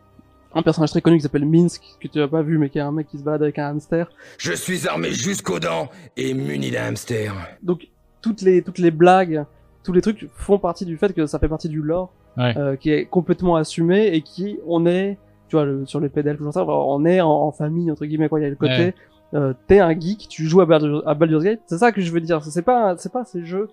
[0.53, 2.83] Un personnage très connu qui s'appelle Minsk, que tu as pas vu, mais qui est
[2.83, 4.11] un mec qui se balade avec un hamster.
[4.37, 7.33] Je suis armé jusqu'aux dents et muni d'un hamster.
[7.63, 7.87] Donc
[8.21, 9.45] toutes les toutes les blagues,
[9.85, 12.57] tous les trucs font partie du fait que ça fait partie du lore Ouais.
[12.57, 15.18] euh, qui est complètement assumé et qui on est,
[15.49, 18.28] tu vois, le, sur les pédales, tout ça, on est en, en famille entre guillemets
[18.28, 18.39] quoi.
[18.39, 18.95] Il y a le côté, Ouais.
[19.35, 22.12] euh, t'es un geek, tu joues à, Baldur- à Baldur's Gate, c'est ça que je
[22.12, 22.43] veux dire.
[22.45, 23.68] C'est pas c'est pas ces jeux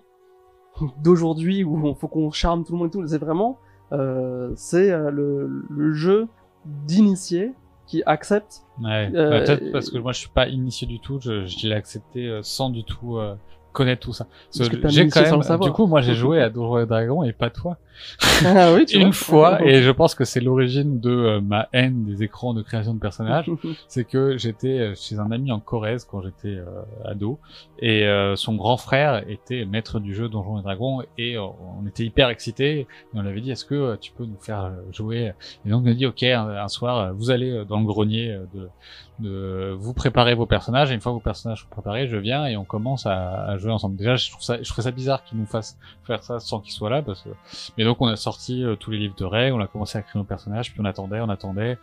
[1.04, 3.06] d'aujourd'hui où il faut qu'on charme tout le monde et tout.
[3.06, 3.58] C'est vraiment
[3.92, 6.26] euh, c'est euh, le, le jeu
[6.86, 7.52] d'initié
[7.86, 8.62] qui accepte.
[8.82, 9.10] Ouais.
[9.14, 11.74] Euh, Bah, Peut-être parce que moi je suis pas initié du tout, je, je l'ai
[11.74, 13.34] accepté euh, sans du tout euh,
[13.72, 14.26] connaître tout ça.
[14.54, 17.78] J'ai quand même, du coup moi j'ai joué à Donjons et Dragons et pas toi.
[18.44, 19.12] Ah oui, tu Une vois.
[19.58, 22.94] fois et je pense que c'est l'origine de euh, ma haine des écrans de création
[22.94, 23.50] de personnages.
[23.88, 26.66] c'est que j'étais euh, chez un ami en Corrèze quand j'étais euh,
[27.04, 27.38] ado
[27.80, 32.04] et euh, son grand frère était maître du jeu Donjons et Dragons et on était
[32.04, 35.32] hyper excités et on lui avait dit est-ce que tu peux nous faire jouer?
[35.64, 38.68] Et donc on a dit ok un, un soir vous allez dans le grenier de,
[39.20, 42.46] de vous préparez vos personnages et une fois que vos personnages sont préparés je viens
[42.46, 45.24] et on commence à, à jouer ensemble déjà je trouve ça je trouve ça bizarre
[45.24, 47.30] qu'ils nous fassent faire ça sans qu'ils soient là parce que
[47.76, 50.02] mais donc on a sorti euh, tous les livres de règles on a commencé à
[50.02, 51.78] créer nos personnages puis on attendait on attendait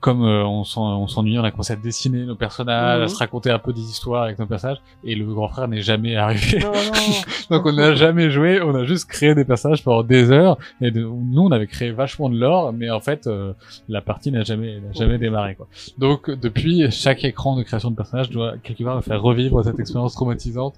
[0.00, 3.08] comme euh, on s'en- on on a commencé à dessiner nos personnages, à Mhm.
[3.08, 6.16] se raconter un peu des histoires avec nos personnages, et le grand frère n'est jamais
[6.16, 6.58] arrivé.
[6.60, 6.72] Non, non.
[7.50, 10.90] Donc on n'a jamais joué, on a juste créé des personnages pendant des heures, et
[10.90, 13.52] de- nous on avait créé vachement de lore, mais en fait euh,
[13.88, 15.66] la partie n'a jamais, n'a jamais démarré quoi.
[15.98, 19.78] Donc depuis, chaque écran de création de personnages doit quelque part me faire revivre cette
[19.80, 20.74] expérience traumatisante.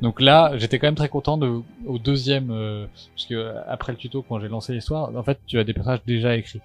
[0.00, 1.48] Donc là, j'étais quand même très content de,
[1.86, 5.38] au deuxième, euh, parce que euh, après le tuto quand j'ai lancé l'histoire, en fait
[5.46, 6.60] tu as des personnages déjà écrits.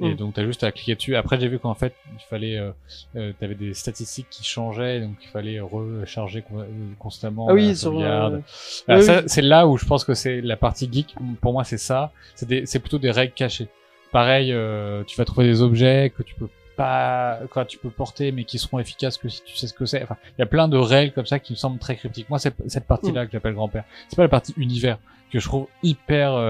[0.00, 0.14] Et Mm.
[0.16, 1.16] donc t'as juste à cliquer dessus.
[1.16, 2.70] Après j'ai vu qu'en fait il fallait, euh,
[3.16, 6.64] euh, t'avais des statistiques qui changeaient, donc il fallait recharger euh,
[6.98, 7.46] constamment.
[7.48, 7.98] Ah oui, sur.
[7.98, 8.38] euh,
[8.88, 9.24] oui, ça, oui.
[9.26, 11.14] c'est là où je pense que c'est la partie geek.
[11.40, 12.12] Pour moi, c'est ça.
[12.34, 13.68] C'est plutôt des règles cachées.
[14.12, 18.30] Pareil, euh, tu vas trouver des objets que tu peux pas, quoi, tu peux porter,
[18.30, 20.02] mais qui seront efficaces que si tu sais ce que c'est.
[20.02, 22.30] Enfin, il y a plein de règles comme ça qui me semblent très cryptiques.
[22.30, 23.84] Moi, c'est cette partie-là que j'appelle grand-père.
[24.08, 24.98] C'est pas la partie univers
[25.30, 26.40] que je trouve hyper euh,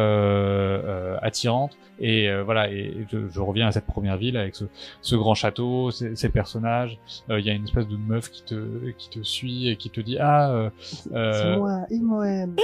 [0.84, 1.76] euh, attirante.
[2.00, 4.64] Et euh, voilà, et et je, je reviens à cette première ville avec ce,
[5.02, 6.96] ce grand château, ces, ces personnages.
[7.28, 9.90] Euh, Il y a une espèce de meuf qui te qui te suit et qui
[9.90, 12.54] te dit ah euh, C'est euh, moi, Imoen.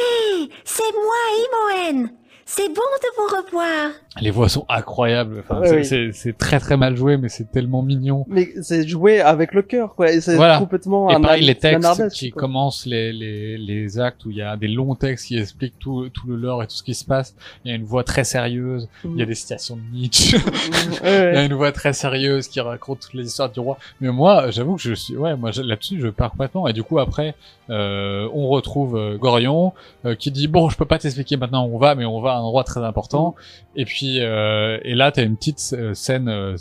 [0.64, 2.10] C'est moi, Imoen.
[2.46, 3.90] C'est bon de vous revoir.
[4.20, 5.40] Les voix sont incroyables.
[5.40, 5.84] Enfin, Ouais, c'est- oui.
[5.84, 8.24] c'est c'est très très mal joué, mais c'est tellement mignon.
[8.28, 10.08] Mais c'est joué avec le cœur, quoi.
[10.20, 10.58] C'est Voilà.
[10.58, 12.40] complètement Et un pareil, les textes qui quoi.
[12.42, 16.08] commencent les, les, les actes où il y a des longs textes qui expliquent tout,
[16.10, 17.34] tout le lore et tout ce qui se passe.
[17.64, 18.88] Il y a une voix très sérieuse.
[19.04, 20.36] Il y a des citations de Nietzsche.
[21.02, 23.78] Ouais, Il y a une voix très sérieuse qui raconte toutes les histoires du roi.
[24.00, 26.68] Mais moi, j'avoue que je suis, ouais, moi là-dessus, je pars complètement.
[26.68, 27.34] Et du coup, après,
[27.70, 29.72] euh, on retrouve euh, Gorion
[30.04, 32.33] euh, qui dit bon, je peux pas t'expliquer maintenant où on va, mais on va
[32.34, 33.34] à un endroit très important.
[33.76, 36.56] Et puis, euh, et là, t'as une petite euh, scène, euh,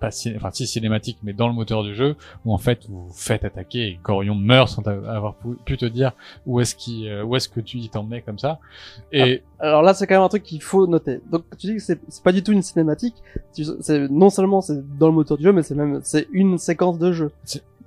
[0.00, 3.06] pas ci- enfin si cinématique, mais dans le moteur du jeu, où en fait vous
[3.06, 6.12] vous faites attaquer et Gorion meurt sans avoir pu, te dire
[6.46, 8.58] où est-ce qu'il, euh, où est-ce que tu y t'emmenais comme ça.
[9.12, 11.20] Et Alors là, c'est quand même un truc qu'il faut noter.
[11.30, 13.14] Donc, tu dis que c'est c'est pas du tout une cinématique.
[13.80, 16.98] C'est non seulement c'est dans le moteur du jeu, mais c'est même c'est une séquence
[16.98, 17.30] de jeu.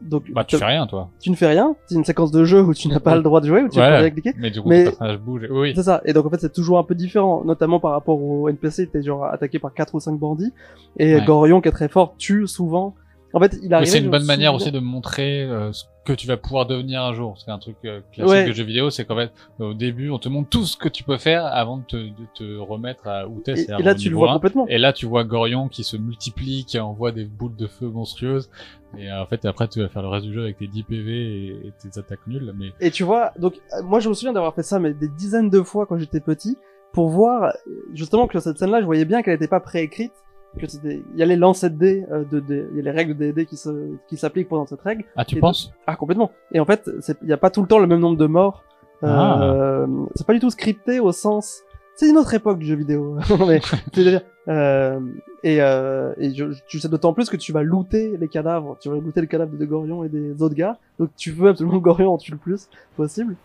[0.02, 1.10] Donc, bah tu fais rien, toi.
[1.20, 1.76] tu ne fais rien.
[1.86, 3.18] C'est une séquence de jeu où tu n'as pas Ouais.
[3.18, 3.98] le droit de jouer, où tu Voilà.
[3.98, 4.34] vas pas cliquer.
[4.38, 5.48] Mais du coup, Mais- ton personnage bouge.
[5.52, 5.74] Oui.
[5.76, 6.02] C'est ça.
[6.06, 8.88] Et donc en fait, c'est toujours un peu différent, notamment par rapport au NPC.
[8.88, 10.52] T'es genre attaqué par quatre ou cinq bandits,
[10.98, 11.26] et Ouais.
[11.26, 12.96] Gorion qui est très fort tue souvent.
[13.34, 13.88] En fait, il arrive.
[13.88, 17.14] c'est une bonne manière aussi de montrer euh, ce que tu vas pouvoir devenir un
[17.14, 17.36] jour.
[17.38, 18.48] C'est un truc euh, classique Ouais.
[18.48, 21.04] de jeux vidéo, c'est qu'en fait, au début, on te montre tout ce que tu
[21.04, 23.54] peux faire avant de te, de te remettre à où t'es.
[23.54, 24.66] Et, et là, tu le vois complètement.
[24.68, 28.50] Et là, tu vois Gorion qui se multiplie, qui envoie des boules de feu monstrueuses.
[28.98, 30.84] Et euh, en fait, après, tu vas faire le reste du jeu avec tes 10
[30.84, 32.52] PV et, et tes attaques nulles.
[32.58, 35.08] Mais Et tu vois, donc euh, moi je me souviens d'avoir fait ça mais des
[35.08, 36.58] dizaines de fois quand j'étais petit
[36.92, 37.52] pour voir euh,
[37.94, 40.12] justement que cette scène-là, je voyais bien qu'elle n'était pas préécrite,
[40.60, 42.84] que c'était il y a les lancers de dés, euh, de, dés- il y a
[42.84, 43.70] les règles de D&D qui se
[44.08, 45.06] qui s'appliquent pendant cette règle.
[45.16, 46.32] ah, tu Et penses Ah complètement.
[46.54, 46.90] Et en fait,
[47.22, 48.64] il n'y a pas tout le temps le même nombre de morts.
[49.04, 51.62] Euh, C'est pas du tout scripté au sens.
[51.96, 53.18] C'est une autre époque du jeu vidéo.
[53.48, 53.60] mais
[53.94, 55.00] c'est-à-dire, euh,
[55.44, 58.78] et, euh, et je, tu sais d'autant plus que tu vas looter les cadavres.
[58.80, 60.78] Tu vas looter le cadavre de Gorion et des autres gars.
[61.00, 63.36] Donc tu veux absolument que Gorion en tue le plus possible.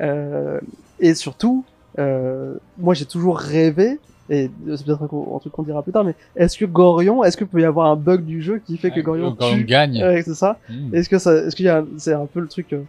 [0.00, 0.60] Euh,
[0.98, 1.64] et surtout,
[1.98, 3.98] moi j'ai toujours rêvé.
[4.32, 7.48] Et c'est peut-être un, truc qu'on dira plus tard, mais est-ce que Gorion, est-ce qu'il
[7.48, 10.00] peut y avoir un bug du jeu qui fait que Euh, Gorion tue gagne.
[10.00, 10.56] Ouais, c'est ça.
[10.68, 10.94] Hmm.
[10.94, 12.72] Est-ce que ça, est-ce qu'il y a, un- c'est un peu le truc.
[12.72, 12.82] euh,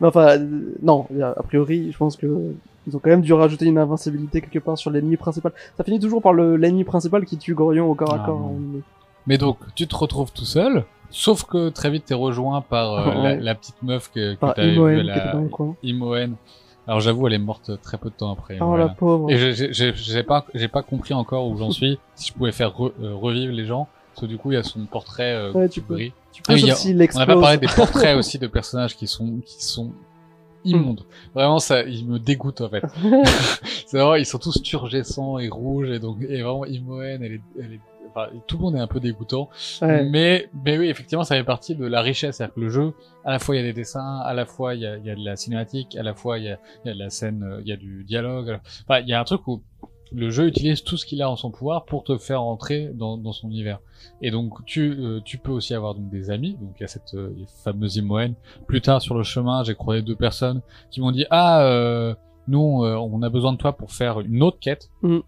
[0.00, 1.06] Mais enfin, euh, non.
[1.22, 2.26] a- priori, je pense que
[2.88, 5.52] ils ont quand même dû rajouter une invincibilité quelque part sur l'ennemi principal.
[5.76, 8.40] Ça finit toujours par le l'ennemi principal qui tue Gorion au corps à Ah, corps.
[8.52, 8.80] hein.
[9.28, 10.82] Mais donc, tu te retrouves tout seul.
[11.08, 15.02] Sauf que très vite, t'es rejoint par euh, la, petite meuf que, que t'avais vue,
[15.04, 15.36] la.
[15.84, 16.34] Imoen.
[16.86, 18.58] Alors j'avoue, elle est morte très peu de temps après.
[18.60, 18.84] Oh voilà.
[18.84, 19.30] la pauvre.
[19.30, 21.98] Et j'ai- pas, j'ai pas compris encore où j'en suis.
[22.14, 24.58] Si je pouvais faire re- euh, revivre les gens, parce que du coup il y
[24.58, 25.94] a son portrait euh, Ouais, tu peux.
[25.94, 26.12] brille.
[26.32, 29.06] Tu peux Ah sauf a- On n'a pas parlé des portraits aussi de personnages qui
[29.06, 29.92] sont, qui sont
[30.64, 31.02] immondes.
[31.34, 32.84] Vraiment, ça, ils me dégoûtent en fait.
[33.86, 37.40] C'est vraiment, ils sont tous turgescents et rouges et donc, et vraiment Imoen, elle est,
[37.58, 37.80] elle est,
[38.14, 39.48] enfin, tout le monde est un peu dégoûtant.
[39.82, 40.04] Ouais.
[40.04, 42.36] Mais, mais oui, effectivement, ça fait partie de la richesse.
[42.36, 42.94] C'est-à-dire que le jeu,
[43.24, 45.04] à la fois il y a des dessins, à la fois il y a, il
[45.04, 46.98] y a de la cinématique, à la fois il y a, il y a de
[46.98, 48.58] la scène, euh, il y a du dialogue.
[48.88, 49.62] Enfin, il y a un truc où
[50.14, 53.16] le jeu utilise tout ce qu'il a en son pouvoir pour te faire entrer dans,
[53.16, 53.80] dans son univers.
[54.22, 56.56] Et donc tu, euh, tu peux aussi avoir donc des amis.
[56.60, 57.34] Donc il y a cette euh,
[57.64, 58.34] fameuse Imoen.
[58.66, 62.14] Plus tard sur le chemin, j'ai croisé deux personnes qui m'ont dit ah euh,
[62.48, 64.90] nous euh, on a besoin de toi pour faire une autre quête.
[65.02, 65.18] Mm.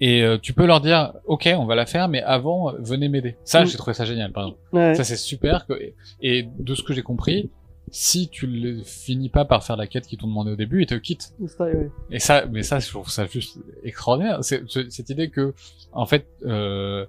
[0.00, 3.08] Et euh, tu peux leur dire ok on va la faire mais avant euh, venez
[3.08, 3.36] m'aider.
[3.44, 3.66] Ça Mm.
[3.66, 4.60] j'ai trouvé ça génial par exemple.
[4.72, 4.94] Ouais.
[4.94, 5.74] Ça c'est super que
[6.22, 7.50] et de ce que j'ai compris
[7.92, 10.86] si tu ne finis pas par faire la quête qu'ils t'ont demandé au début ils
[10.86, 11.34] te quittent.
[11.46, 11.90] Ça, ouais.
[12.10, 14.38] Et ça, mais ça, je trouve ça juste extraordinaire.
[14.42, 15.54] C'est cette idée que,
[15.92, 17.04] en fait, euh,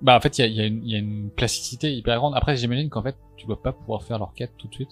[0.00, 2.34] bah en fait, il y a, y, a y a une plasticité hyper grande.
[2.34, 4.90] Après, j'imagine qu'en fait, tu dois pas pouvoir faire leur quête tout de suite.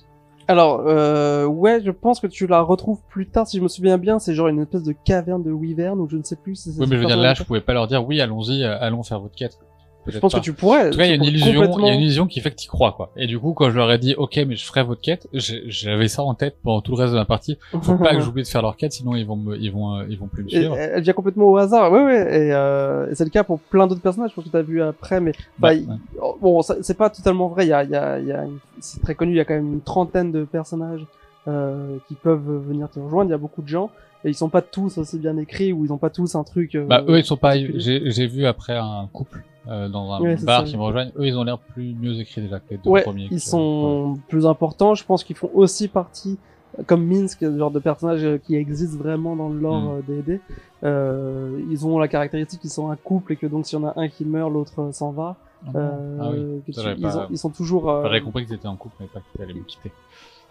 [0.51, 3.99] Alors, euh, ouais, je pense que tu la retrouves plus tard, si je me souviens
[3.99, 4.19] bien.
[4.19, 6.57] C'est genre une espèce de caverne de Wyvern ou je ne sais plus.
[6.57, 8.65] si c'est Oui, mais je veux dire, là, je pouvais pas leur dire, oui, allons-y,
[8.65, 9.61] euh, allons faire votre quête.
[10.07, 10.39] Je pense pas.
[10.41, 10.89] que tu pourrais.
[10.89, 12.51] En tout cas, il y a une illusion, il y a une illusion qui fait
[12.51, 13.11] que tu crois, quoi.
[13.17, 16.09] Et du coup, quand je leur ai dit, OK, mais je ferai votre quête, j'avais
[16.09, 17.59] ça en tête pendant tout le reste de la partie.
[17.83, 20.05] Faut pas que j'oublie de faire leur quête, sinon ils vont me, ils vont, euh,
[20.09, 20.75] ils vont plus me suivre.
[20.77, 23.61] elle elle vient complètement au hasard, ouais, ouais, et, euh, et c'est le cas pour
[23.61, 25.87] plein d'autres personnages, je pense que t'as vu après, mais Bah, il-
[26.21, 28.59] oh, bon, c'est pas totalement vrai, il y a, il y a, y a une-
[28.81, 31.05] c'est très connu, il y a quand même une trentaine de personnages
[31.49, 33.91] euh, qui peuvent venir te rejoindre, il y a beaucoup de gens,
[34.25, 36.75] et ils sont pas tous aussi bien écrits, ou ils ont pas tous un truc...
[36.75, 40.37] euh, Bah, eux, ils sont pas, j'ai vu après un couple, euh, dans un Ouais,
[40.43, 41.13] bar qui me rejoignent.
[41.17, 43.29] Eux, ils ont l'air plus mieux écrits déjà que les deux Ouais, premiers.
[43.31, 44.95] ils sont plus importants.
[44.95, 46.39] Je pense qu'ils font aussi partie,
[46.87, 50.03] comme Minsk, le genre de personnages euh, qui existent vraiment dans le lore Mm.
[50.09, 50.41] euh, D&D.
[50.85, 53.87] Euh, ils ont la caractéristique qu'ils sont un couple et que donc s'il y en
[53.89, 55.37] a un qui meurt, l'autre s'en va.
[55.67, 56.63] Ah, Euh, ah oui.
[56.65, 57.91] tu- ils, pas- ont- ils sont toujours.
[57.91, 59.93] euh, J'avais compris qu'ils étaient en couple, mais pas qu'ils allaient me quitter.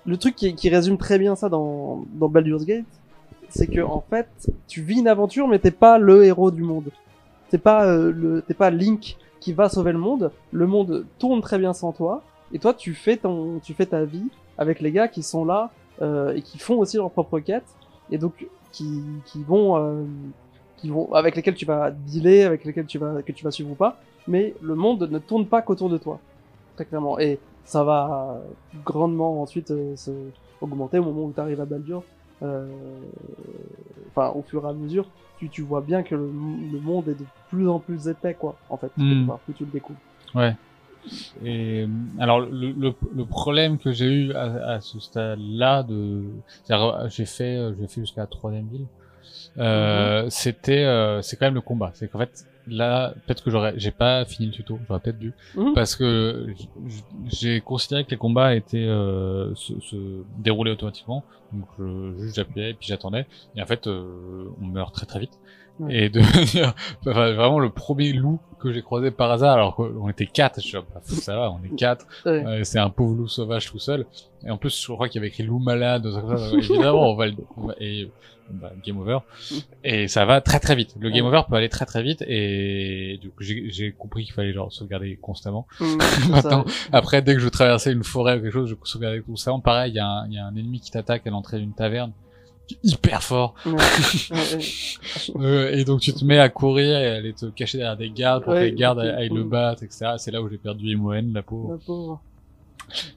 [0.05, 2.85] Le truc qui, qui résume très bien ça dans, dans Baldur's Gate,
[3.49, 4.27] c'est que en fait,
[4.67, 6.91] tu vis une aventure, mais t'es pas le héros du monde.
[7.49, 10.31] T'es pas euh, le, t'es pas Link qui va sauver le monde.
[10.51, 12.23] Le monde tourne très bien sans toi,
[12.53, 14.27] et toi, tu fais ton, tu fais ta vie
[14.57, 15.71] avec les gars qui sont là
[16.01, 17.65] euh, et qui font aussi leur propre quête,
[18.11, 20.03] et donc qui, qui vont, euh,
[20.77, 23.71] qui vont, avec lesquels tu vas dealer, avec lesquels tu vas, que tu vas suivre
[23.71, 23.99] ou pas.
[24.27, 26.19] Mais le monde ne tourne pas qu'autour de toi,
[26.75, 27.19] très clairement.
[27.19, 27.39] Et
[27.69, 28.41] ça va
[28.85, 30.11] grandement ensuite euh, se
[30.61, 32.01] augmenter au moment où tu arrives à Baldur.
[32.41, 32.67] Euh,
[34.11, 35.05] Enfin, au fur et à mesure,
[35.37, 36.25] tu, tu vois bien que le,
[36.75, 38.91] le monde est de plus en plus épais, quoi, en fait,
[39.27, 39.99] part, plus tu le découvres.
[40.33, 40.55] Ouais.
[41.45, 41.87] Et euh,
[42.19, 44.45] alors le, le, le problème que j'ai eu à,
[44.75, 46.23] à ce stade-là de,
[47.09, 48.87] j'ai fait j'ai fait jusqu'à la troisième ville.
[49.57, 51.91] Euh, C'était euh, c'est quand même le combat.
[51.93, 55.33] C'est qu'en fait là peut-être que j'aurais j'ai pas fini le tuto, j'aurais peut-être dû
[55.55, 55.73] Mhm.
[55.73, 56.47] parce que
[57.31, 59.95] j'ai considéré que les combats étaient euh, se, se
[60.37, 61.23] déroulaient automatiquement.
[61.51, 63.25] Donc je, juste j'appuyais et puis j'attendais.
[63.55, 65.39] Et en fait euh, on meurt très très vite.
[65.79, 66.05] Ouais.
[66.05, 70.09] Et de venir- enfin, vraiment le premier loup que j'ai croisé par hasard alors qu'on
[70.09, 72.05] était quatre, je suis là, bah, ça va, on est quatre.
[72.25, 72.45] Ouais.
[72.45, 74.05] Euh, c'est un pauvre loup sauvage tout seul.
[74.45, 76.05] Et en plus, je crois qu'il y avait écrit loup malade.
[76.53, 77.33] Évidemment, on va le,
[77.79, 78.11] et
[78.51, 79.19] bah, game over.
[79.85, 80.95] Et ça va très très vite.
[80.99, 82.21] Le game over peut aller très très vite.
[82.27, 85.65] Et du coup, j'ai compris qu'il fallait genre sauvegarder constamment.
[85.77, 86.89] C'est Maintenant, ça.
[86.91, 89.59] Après, dès que je traversais une forêt ou quelque chose, je sauvegardais constamment.
[89.61, 92.11] Pareil, il y, y a un ennemi qui t'attaque à l'entrée d'une taverne.
[92.83, 93.55] Hyper fort.
[93.65, 93.77] Ouais.
[95.35, 98.09] Euh, et donc tu te mets à courir et à aller te cacher derrière des
[98.09, 100.13] gardes pour Ouais, que les gardes aillent le battre, etc.
[100.17, 101.71] C'est là où j'ai perdu la pauvre.
[101.71, 102.21] La pauvre.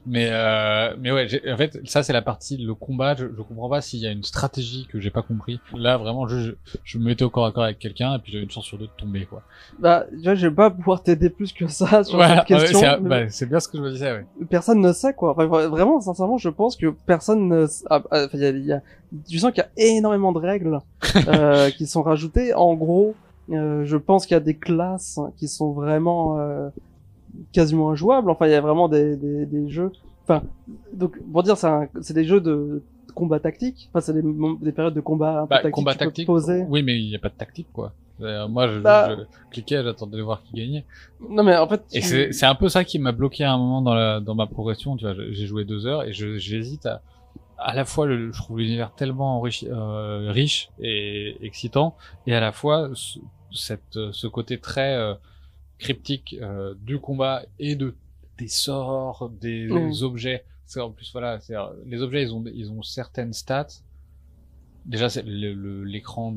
[0.05, 3.15] Mais euh, mais ouais, en fait, ça c'est la partie le combat.
[3.15, 5.59] Je, je comprends pas s'il y a une stratégie que j'ai pas compris.
[5.75, 6.51] Là, vraiment, je, je,
[6.83, 8.77] je me mettais au corps à corps avec quelqu'un et puis j'avais une chance sur
[8.77, 9.41] deux de tomber, quoi.
[9.79, 12.79] Bah, tu vois, je vais pas pouvoir t'aider plus que ça sur Voilà, cette question.
[12.79, 14.25] ouais, c'est mais bah, c'est bien ce que je me disais, ouais.
[14.49, 15.31] Personne ne sait, quoi.
[15.31, 17.65] Enfin, vraiment, sincèrement, je pense que personne ne...
[17.89, 18.81] ah, ah, enfin, il y a, y a-
[19.29, 20.79] tu sens qu'il y a énormément de règles
[21.27, 22.53] euh, qui sont rajoutées.
[22.53, 23.15] En gros,
[23.51, 26.69] euh, je pense qu'il y a des classes qui sont vraiment euh,
[27.51, 28.29] quasiment injouables.
[28.29, 29.91] Enfin, il y a vraiment des, des, des jeux...
[30.25, 30.43] Enfin,
[30.93, 32.81] donc, pour dire, c'est des jeux de
[33.13, 33.89] combat tactique.
[33.91, 34.23] Enfin, c'est des,
[34.61, 35.71] des périodes de combat un peu Bah, tactique.
[35.73, 36.25] combat tactique.
[36.27, 36.65] poser.
[36.69, 37.93] Oui, mais il y a pas de tactique, quoi.
[38.21, 39.09] Euh, moi, je, Bah.
[39.17, 40.85] je cliquais, j'attendais de voir qui gagnait.
[41.29, 41.81] Non, mais en fait...
[41.93, 44.19] Et tu- c'est c'est un peu ça qui m'a bloqué à un moment dans la
[44.21, 44.95] dans ma progression.
[44.95, 47.01] Tu vois, j'ai joué deux heures et j'hésite à
[47.57, 51.95] à la fois le, je trouve l'univers tellement enrichi, euh, riche et excitant
[52.27, 53.19] et à la fois ce,
[53.51, 55.13] cette ce côté très euh,
[55.79, 57.95] cryptique euh, du combat et de
[58.37, 60.03] des sorts, des Mm.
[60.03, 60.43] objets.
[60.65, 61.39] C'est en plus voilà,
[61.85, 63.67] les objets ils ont ils ont certaines stats.
[64.85, 66.35] Déjà, l'écran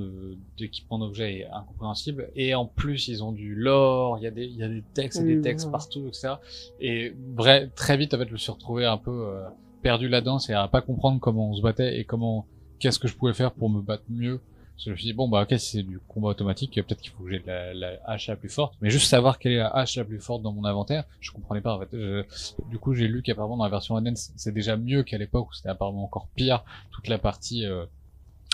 [0.57, 4.19] d'équipement d'objets est incompréhensible et en plus ils ont du lore.
[4.19, 5.79] Il y a des il y a des textes et des textes voilà.
[5.79, 6.35] partout, etc.
[6.81, 9.43] Et vrai, très vite en fait, je me suis retrouvé un peu euh,
[9.83, 12.47] perdu là-dedans, c'est à pas comprendre comment on se battait et comment
[12.79, 14.41] qu'est-ce que je pouvais faire pour me battre mieux.
[14.79, 17.31] Je me suis dit bon bah ok c'est du combat automatique, peut-être qu'il faut que
[17.31, 20.05] j'ai la, la hache la plus forte, mais juste savoir quelle est la hache la
[20.05, 21.89] plus forte dans mon inventaire, je comprenais pas en fait.
[21.93, 22.25] Je-
[22.69, 25.53] du coup j'ai lu qu'apparemment dans la version Aden c'est déjà mieux qu'à l'époque où
[25.55, 26.63] c'était apparemment encore pire
[26.93, 27.87] toute la partie euh,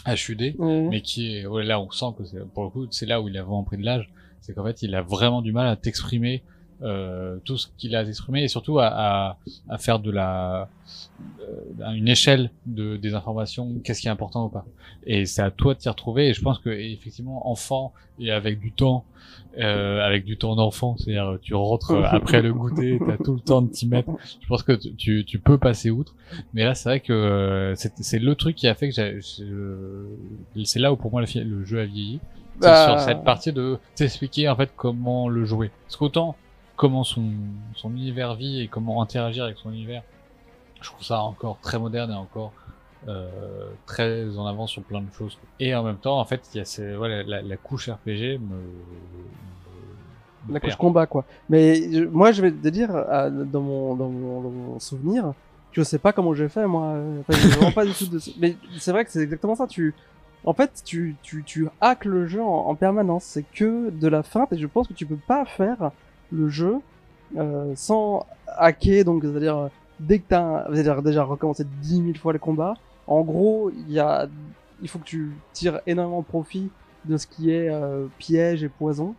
[0.06, 0.54] HUD
[0.90, 3.28] mais qui est ouais, là on sent que c'est pour le coup c'est là où
[3.28, 4.10] il a vraiment pris de l'âge.
[4.40, 6.42] C'est qu'en fait il a vraiment du mal à t'exprimer
[6.82, 9.36] euh, tout ce qu'il a à t'exprimer et surtout à, à,
[9.68, 10.68] à faire de la
[11.40, 14.64] euh, une échelle de des informations qu'est-ce qui est important ou pas.
[15.06, 18.58] Et c'est à toi de t'y retrouver et je pense que effectivement enfant et avec
[18.60, 19.04] du temps
[19.58, 23.62] euh, avec du temps d'enfant c'est-à-dire tu rentres après le goûter t'as tout le temps
[23.62, 24.10] de t'y mettre
[24.40, 26.14] je pense que tu- tu, peux passer outre.
[26.54, 28.94] Mais là c'est vrai que euh, c'est c'est le truc qui a fait que
[30.64, 32.20] c'est là où pour moi le, jeu a vieilli.
[32.60, 35.70] C'est Bah, sur cette partie de t'expliquer en fait comment le jouer.
[35.86, 36.36] Parce qu'autant
[36.76, 37.24] comment son
[37.74, 40.02] son univers vit et comment interagir avec son univers
[40.80, 42.52] je trouve ça encore très moderne et encore
[43.08, 43.28] euh,
[43.86, 46.60] très en avance sur plein de choses et en même temps en fait il y
[46.60, 48.56] a ces, voilà, la, la couche RPG me,
[50.48, 51.24] me- la couche combat quoi.
[51.48, 55.32] Mais je- moi je vais te dire euh, dans mon dans mon, dans mon souvenir,
[55.72, 56.96] je sais pas comment j'ai fait moi.
[57.20, 58.18] Enfin, vraiment pas du tout de.
[58.38, 59.66] Mais c'est vrai que c'est exactement ça.
[59.66, 59.94] Tu
[60.44, 63.24] en fait tu tu tu hackes le jeu en, en permanence.
[63.24, 65.90] C'est que de la feinte et je pense que tu peux pas faire
[66.32, 66.76] le jeu
[67.36, 69.04] euh, sans hacker.
[69.04, 69.70] Donc c'est à dire
[70.00, 72.74] dès que t'as c'est-à-dire déjà recommencer 10 000 fois le combat.
[73.06, 74.28] En gros il y a
[74.80, 76.70] il faut que tu tires énormément profit
[77.04, 79.14] de ce qui est euh, piège et poison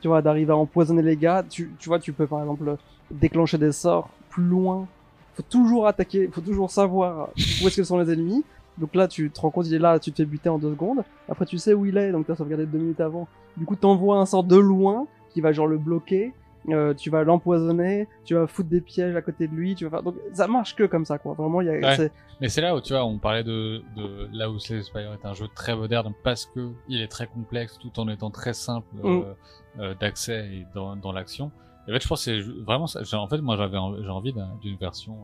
[0.00, 1.44] tu vois, d'arriver à empoisonner les gars.
[1.48, 2.76] Tu, tu vois, tu peux par exemple
[3.10, 4.86] déclencher des sorts plus loin.
[5.34, 8.44] Faut toujours attaquer, faut toujours savoir où est-ce que sont les ennemis.
[8.76, 10.70] Donc là, tu te rends compte, il est là, tu te fais buter en deux
[10.70, 11.02] secondes.
[11.28, 13.26] Après, tu sais où il est, donc t'as sauvegardé deux minutes avant.
[13.56, 16.32] Du coup, t'envoies un sort de loin qui va genre le bloquer.
[16.70, 19.90] Euh, tu vas l'empoisonner, tu vas foutre des pièges à côté de lui, tu vas
[19.90, 20.02] faire...
[20.02, 21.32] donc ça marche que comme ça quoi.
[21.34, 21.96] Vraiment, il y a, Ouais.
[21.96, 24.82] c'est- Mais c'est là où tu vois, on parlait de, de là où Slay the
[24.82, 28.30] Spire est un jeu très moderne parce que il est très complexe tout en étant
[28.30, 29.80] très simple euh, Mm.
[29.80, 31.50] euh, d'accès et dans, dans l'action.
[31.86, 33.00] Et en fait, je pense que c'est vraiment ça.
[33.18, 35.16] En fait, moi, j'avais j'ai envie d'un- d'une version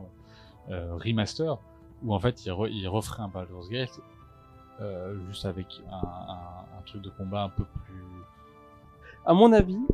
[0.71, 1.57] euh, remaster
[2.03, 3.99] où en fait, il, re, il referait un Baldur's Gate
[4.81, 8.03] euh, juste avec un, un, un truc de combat un peu plus.
[9.25, 9.93] à mon avis, euh,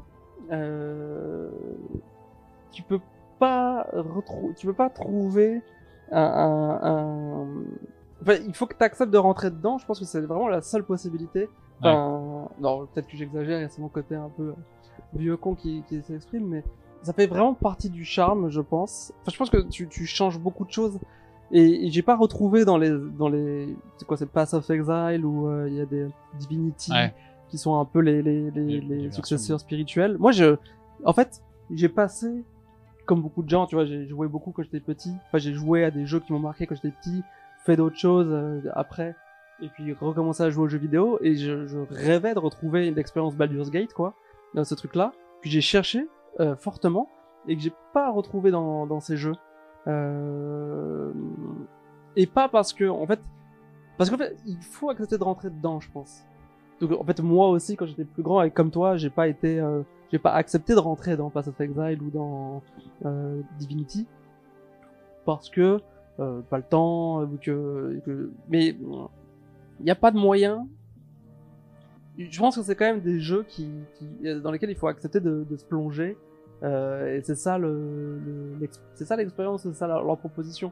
[2.71, 2.99] tu peux
[3.39, 3.87] pas
[4.57, 5.61] tu peux pas trouver
[6.11, 7.47] un, un, un-
[8.21, 9.79] Enfin, il faut que tu acceptes de rentrer dedans.
[9.79, 11.49] Je pense que c'est vraiment la seule possibilité.
[11.79, 13.67] Enfin, non, peut-être que j'exagère.
[13.71, 14.53] C'est mon côté un peu
[15.15, 16.63] vieux con qui, qui s'exprime, mais
[17.01, 19.11] ça fait vraiment partie du charme, je pense.
[19.21, 20.99] Enfin, je pense que tu, tu changes beaucoup de choses.
[21.51, 25.25] Et, et j'ai pas retrouvé dans les dans les c'est quoi c'est Pass of Exile
[25.25, 26.07] où euh, il y a des
[26.39, 27.13] Divinity Ouais.
[27.51, 30.17] Qui sont un peu les successeurs spirituels.
[30.17, 30.55] Moi, je
[31.05, 32.43] en fait j'ai passé
[33.05, 35.11] comme beaucoup de gens, tu vois, j'ai joué beaucoup quand j'étais petit.
[35.27, 37.23] Enfin, j'ai joué à des jeux qui m'ont marqué quand j'étais petit,
[37.65, 39.15] fait d'autres choses euh, après,
[39.61, 41.19] et puis recommencé à jouer aux jeux vidéo.
[41.21, 44.13] Et je, je rêvais de retrouver l'expérience Baldur's Gate, quoi,
[44.53, 45.11] dans ce truc-là.
[45.41, 46.07] Puis j'ai cherché
[46.39, 47.09] euh, fortement
[47.47, 49.35] et que j'ai pas retrouvé dans, dans ces jeux.
[49.87, 51.11] Euh...
[52.15, 53.19] Et pas parce que, en fait,
[53.97, 56.23] parce qu'en fait, il faut accepter de rentrer dedans, je pense.
[56.81, 59.59] Donc en fait, moi aussi, quand j'étais plus grand et comme toi, j'ai pas été,
[59.59, 62.63] euh, j'ai pas accepté de rentrer dans Path of Exile ou dans
[63.05, 64.07] euh, Divinity
[65.25, 65.79] parce que
[66.19, 68.31] euh, pas le temps, ou que, que...
[68.49, 70.67] mais il n'y a pas de moyen.
[72.17, 74.05] Je pense que c'est quand même des jeux qui, qui
[74.41, 76.17] dans lesquels il faut accepter de, de se plonger.
[76.63, 78.19] Euh, et c'est ça le,
[78.59, 80.71] le- c'est ça l'expérience, c'est ça leur proposition.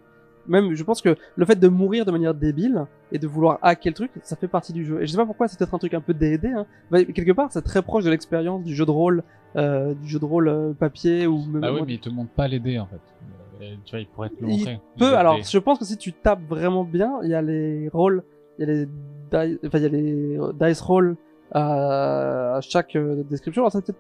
[0.50, 3.92] Même, je pense que le fait de mourir de manière débile et de vouloir hacker
[3.92, 5.02] le truc, ça fait partie du jeu.
[5.02, 6.48] Et je sais pas pourquoi c'est peut-être un truc un peu D&D.
[6.50, 6.66] Hein.
[6.92, 9.24] Mais quelque part, c'est très proche de l'expérience du jeu de rôle,
[9.56, 11.64] euh, du jeu de rôle euh, papier ou même.
[11.64, 13.00] Ah oui, mais il te montre pas les dés en fait.
[13.62, 14.72] Euh, tu vois, il pourrait te le Il montrer.
[14.74, 17.42] les peu, autres alors je pense que si tu tapes vraiment bien, il y a
[17.42, 18.24] les rôles,
[18.58, 21.16] il y a les die- enfin il y a les euh, dice rolls
[21.52, 23.64] à, à chaque euh, description.
[23.64, 24.00] Alors c'est peut-être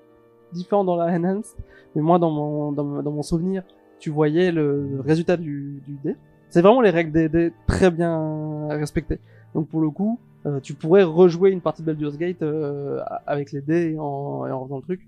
[0.53, 1.55] différent dans la enhanced,
[1.95, 3.63] mais moi dans mon dans, mon- dans mon souvenir,
[3.99, 6.15] tu voyais le, le résultat du, du dé.
[6.49, 9.19] C'est vraiment les règles des dés très bien respectées.
[9.53, 13.51] Donc pour le coup, euh, tu pourrais rejouer une partie de Baldur's Gate euh, avec
[13.51, 15.01] les dés et en, et faisant le truc.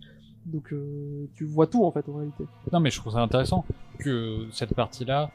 [0.46, 2.46] Donc euh, tu vois tout en fait en réalité.
[2.72, 3.66] Non, mais je trouve ça intéressant
[4.00, 5.32] que cette partie-là,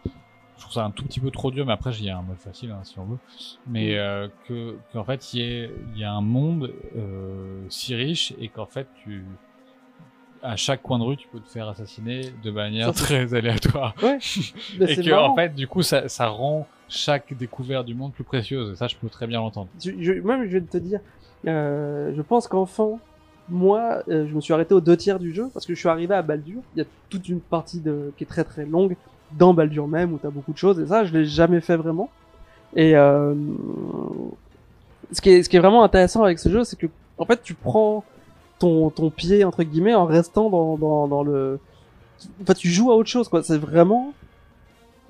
[0.57, 2.38] je trouve ça un tout petit peu trop dur, mais après, il y un mode
[2.38, 3.18] facile, hein, si on veut.
[3.66, 8.34] Mais euh, que qu'en fait, il y, il y a un monde euh, si riche
[8.40, 9.24] et qu'en fait, tu
[10.47, 13.94] à chaque coin de rue, tu peux te faire assassiner de manière Ça, très aléatoire.
[14.03, 14.18] Ouais.
[14.80, 15.32] Mais et que marrant.
[15.32, 18.72] en fait, du coup, ça, ça rend chaque découverte du monde plus précieuse.
[18.72, 19.68] Et ça, je peux très bien l'entendre.
[19.82, 21.01] je, je- même je vais te dire,
[21.47, 23.01] euh, je pense qu'enfant,
[23.49, 25.88] moi, euh, je me suis arrêté aux deux tiers du jeu parce que je suis
[25.88, 26.61] arrivé à Baldur.
[26.74, 28.97] Il y a toute une partie de, qui est très très longue
[29.32, 32.09] dans Baldur même où t'as beaucoup de choses et ça, je l'ai jamais fait vraiment.
[32.74, 33.34] Et euh,
[35.12, 36.86] ce qui est ce qui est vraiment intéressant avec ce jeu, c'est que
[37.18, 38.05] en fait, tu prends
[38.59, 41.59] ton ton pied entre guillemets en restant dans dans, dans le,
[42.42, 43.42] enfin, tu joues à autre chose quoi.
[43.42, 44.12] C'est vraiment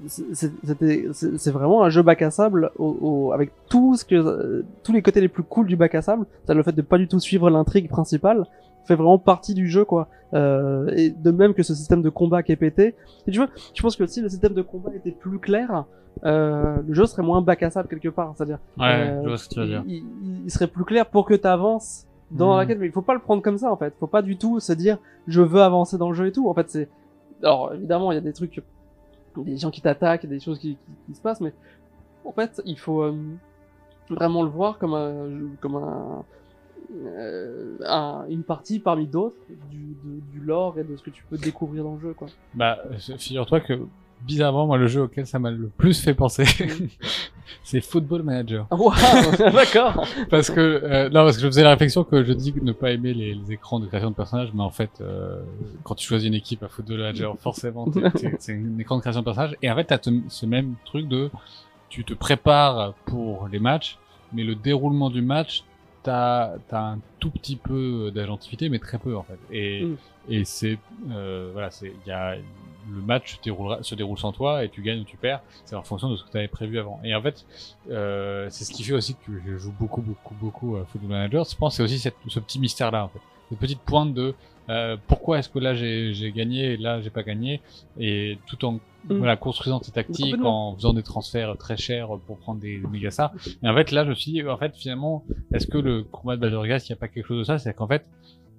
[0.09, 4.93] c'est- vraiment un jeu bac à sable au, au- avec tout ce que euh, tous
[4.93, 7.09] les côtés les plus cool du bac à sable c'est le fait de pas du
[7.09, 8.45] tout suivre l'intrigue principale
[8.85, 12.43] fait vraiment partie du jeu quoi euh, et de même que ce système de combat
[12.43, 12.95] qui est pété
[13.27, 15.85] et tu vois je pense que si le système de combat était plus clair
[16.25, 19.29] euh, le jeu serait moins bac à sable quelque part c'est à dire Ouais, je
[19.29, 19.83] vois ce que tu veux dire.
[19.87, 22.59] il, il- il serait plus clair pour que tu avances dans Mhm.
[22.59, 23.95] la quête mais il faut pas le prendre comme ça en fait.
[24.01, 24.99] Faut pas du tout se dire
[25.29, 26.49] je veux avancer dans le jeu et tout.
[26.49, 26.89] En fait c'est
[27.43, 28.63] alors évidemment il y a des trucs
[29.37, 31.53] des gens qui t'attaquent des choses qui, qui, qui se passent mais
[32.25, 33.15] en fait il faut euh,
[34.09, 35.29] vraiment le voir comme un
[35.61, 36.25] comme un,
[37.05, 39.37] euh, un- une partie parmi d'autres
[39.71, 42.29] du, de- du lore et de ce que tu peux découvrir dans le jeu quoi.
[42.55, 43.79] Bah, euh, figure-toi que
[44.23, 46.45] bizarrement, moi, le jeu auquel ça m'a le plus fait penser,
[47.63, 48.67] C'est Football Manager.
[48.71, 48.93] Waouh,
[49.53, 50.07] d'accord.
[50.31, 52.91] Parce que euh, non, parce que je faisais la réflexion que je dis ne pas
[52.93, 55.41] aimer les, les écrans de création de personnages, mais en fait, euh,
[55.83, 57.87] quand tu choisis une équipe à Football Manager, forcément,
[58.39, 59.57] c'est un écran de création de personnages.
[59.63, 61.31] Et en fait, t'as ce même truc de,
[61.89, 63.99] tu te prépares pour les matchs,
[64.33, 65.65] mais le déroulement du match,
[66.03, 69.39] t'as as un tout petit peu d'agentivité, mais très peu en fait.
[69.51, 69.97] Et Mm.
[70.29, 70.79] et c'est
[71.11, 72.37] euh, voilà, c'est il y a
[72.89, 73.39] le match
[73.83, 75.41] se déroule sans toi et tu gagnes ou tu perds.
[75.65, 77.01] C'est en fonction de ce que tu avais prévu avant.
[77.05, 77.45] Et en fait,
[77.91, 81.45] euh, c'est ce qui fait aussi que je joue beaucoup, beaucoup, beaucoup à Football Manager.
[81.49, 83.21] Je pense que c'est aussi cette, ce petit mystère-là, en fait.
[83.51, 84.35] Cette petite pointe de
[84.69, 87.61] euh, pourquoi est-ce que là j'ai gagné et là j'ai pas gagné?
[87.99, 89.19] Et tout en Mm.
[89.19, 93.33] voilà, construisant tes tactiques, en faisant des transferts très chers pour prendre des méga stars.
[93.63, 96.37] Et en fait, là, je me suis dit, en fait, finalement, est-ce que le combat
[96.37, 98.05] de Baldur's Gate, il n'y a pas quelque chose de ça C'est qu'en fait,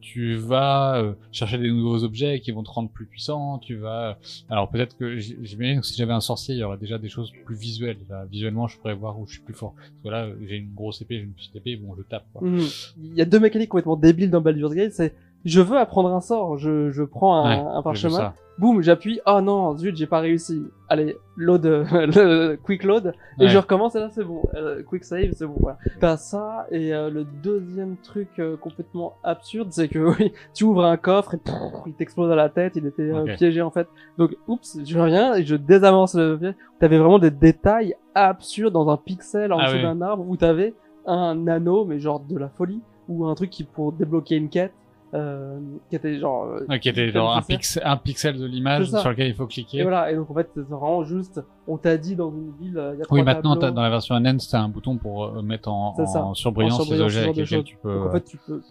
[0.02, 4.18] tu vas euh, chercher des nouveaux objets qui vont te rendre plus puissant, tu vas...
[4.50, 7.32] Alors peut-être que j'imagine que si j'avais un sorcier, il y aurait déjà des choses
[7.45, 7.98] plus visuelles.
[8.10, 9.74] Là, visuellement, je pourrais voir où je suis plus fort.
[9.76, 12.26] Parce que là, j'ai une grosse épée, j'ai une petite épée, bon, je tape.
[12.34, 12.48] Quoi.
[12.48, 12.68] Mhm.
[13.04, 15.14] Il y a deux mécaniques complètement débiles dans Baldur's Gate, c'est
[15.45, 18.34] je veux apprendre un sort, je, je prends un, Ouais, un parchemin.
[18.58, 20.64] Boum, j'appuie, oh non, zut, j'ai pas réussi.
[20.89, 23.49] Allez, load, le quick load, et Ouais.
[23.49, 24.41] je recommence, et là c'est bon.
[24.55, 25.78] Euh, quick save, c'est bon, voilà.
[25.99, 30.86] T'as ça, et euh, le deuxième truc euh, complètement absurde, c'est que oui, tu ouvres
[30.86, 31.53] un coffre, et pff,
[31.86, 33.88] il t'explose à la tête, il était euh, piégé en fait.
[34.18, 36.55] Donc, oups, je reviens, et je désamorce le piège.
[36.80, 39.84] T'avais vraiment des détails absurdes dans un pixel en Ah dessous oui.
[39.84, 40.74] d'un arbre, où t'avais
[41.05, 44.74] un anneau, mais genre de la folie, ou un truc qui pour débloquer une quête,
[45.14, 46.45] euh, qui était genre...
[46.45, 49.80] euh, qui était genre un, pixel, un pixel de l'image sur lequel il faut cliquer.
[49.80, 52.78] Et voilà, et donc en fait, c'est vraiment juste, on t'a dit dans une ville,
[52.78, 54.97] euh, il y a trois Oui, maintenant, t'as- dans la version NN, t'as un bouton
[54.97, 57.93] pour euh, mettre en, en surbrillance les objets avec lesquels tu peux...
[57.93, 58.62] Donc en fait, tu peux,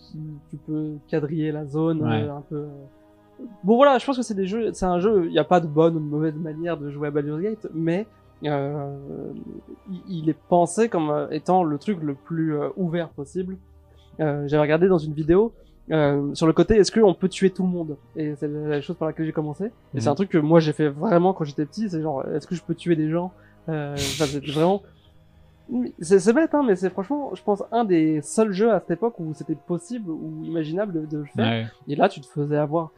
[0.51, 2.25] tu peux quadriller la zone Ouais.
[2.25, 2.67] euh, un peu.
[3.65, 5.27] Bon voilà, je pense que c'est des jeux, c'est un jeu.
[5.27, 7.67] Il n'y a pas de bonne ou de mauvaise manière de jouer à Baldur's Gate,
[7.75, 8.07] mais
[8.45, 8.95] euh,
[10.09, 13.57] il, est pensé comme étant le truc le plus ouvert possible.
[14.21, 15.53] Euh, J'avais regardé dans une vidéo
[15.93, 18.97] euh, sur le côté est-ce qu'on peut tuer tout le monde et c'est la chose
[18.97, 19.67] par laquelle j'ai commencé.
[19.95, 20.13] Et c'est Mhm.
[20.13, 21.89] un truc que moi j'ai fait vraiment quand j'étais petit.
[21.89, 23.33] C'est genre est-ce que je peux tuer des gens
[23.69, 23.97] euh,
[24.53, 24.83] vraiment
[26.01, 29.19] c'est bête, hein, mais c'est franchement, je pense, un des seuls jeux à cette époque
[29.19, 31.45] où c'était possible ou imaginable de, le faire.
[31.45, 31.67] Ouais.
[31.89, 32.91] Et là, tu te faisais avoir.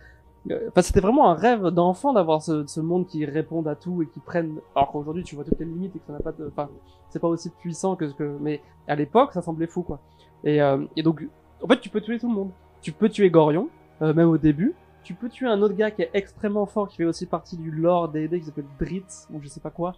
[0.51, 4.03] Euh, Enfin, c'était vraiment un rêve d'enfant d'avoir ce, ce monde qui réponde à tout
[4.03, 4.57] et qui prenne.
[4.75, 6.47] Alors qu'aujourd'hui, tu vois toutes les limites et que ça n'a pas de.
[6.47, 6.69] Enfin,
[7.11, 8.37] c'est pas aussi puissant que ce que.
[8.41, 9.99] Mais à l'époque, ça semblait fou, quoi.
[10.45, 11.27] Et, euh, et donc,
[11.63, 12.51] en fait, tu peux tuer tout le monde.
[12.83, 13.69] Tu peux tuer Gorion,
[14.03, 14.75] euh, même au début.
[15.05, 17.71] Tu peux tuer un autre gars qui est extrêmement fort, qui fait aussi partie du
[17.71, 19.95] lore D&D, qui s'appelle Dritz, ou je sais pas quoi.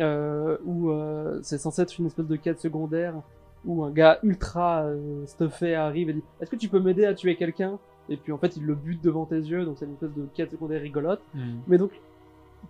[0.00, 3.14] Euh, où euh, c'est censé être une espèce de quête secondaire
[3.64, 7.14] où un gars ultra euh, stuffé arrive et dit est-ce que tu peux m'aider à
[7.14, 7.78] tuer quelqu'un?
[8.08, 10.26] Et puis en fait il le bute devant tes yeux donc c'est une espèce de
[10.34, 11.40] quête secondaire rigolote Mm.
[11.68, 11.92] mais donc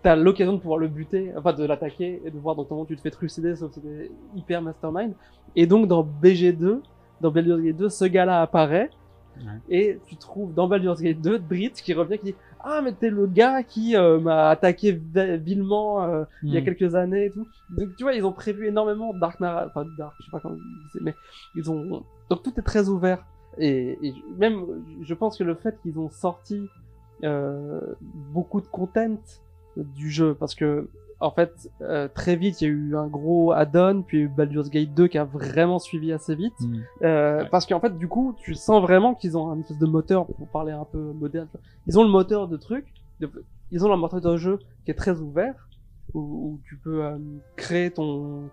[0.03, 2.95] t'as l'occasion de pouvoir le buter enfin de l'attaquer et de voir dans comment tu
[2.95, 5.15] te fais trucider sauf que c'était hyper mastermind
[5.57, 6.81] et donc dans BG2
[7.23, 8.91] dans Baldur's Gate 2 ce gars là apparaît
[9.39, 9.61] Ouais.
[9.69, 13.11] et tu trouves dans Baldur's Gate 2 Dritz qui revient qui dit ah mais t'es
[13.11, 16.65] le gars qui euh, m'a attaqué vi- vilement euh, il y a Mm.
[16.65, 17.47] quelques années et tout.
[17.71, 20.57] Donc tu vois, ils ont prévu énormément Dark Nara, enfin Dark, je sais pas comment
[20.93, 21.15] c'est, mais
[21.57, 23.25] ils ont donc tout est très ouvert
[23.59, 24.65] et, et même
[25.03, 26.69] je pense que le fait qu'ils ont sorti
[27.23, 27.81] euh,
[28.33, 29.17] beaucoup de content
[29.77, 30.89] du jeu parce que
[31.21, 34.23] en fait euh, très vite il y a eu un gros add-on puis il y
[34.25, 36.77] a eu Baldur's Gate 2 qui a vraiment suivi assez vite Mm.
[37.03, 37.49] euh, Ouais.
[37.51, 40.47] parce qu'en fait du coup tu sens vraiment qu'ils ont un espèce de moteur pour
[40.49, 41.67] parler un peu moderne tu vois.
[41.87, 42.87] ils ont le moteur de truc
[43.21, 43.31] de-
[43.71, 45.69] ils ont leur moteur de jeu qui est très ouvert
[46.13, 47.17] où, où tu peux euh,
[47.57, 48.51] créer ton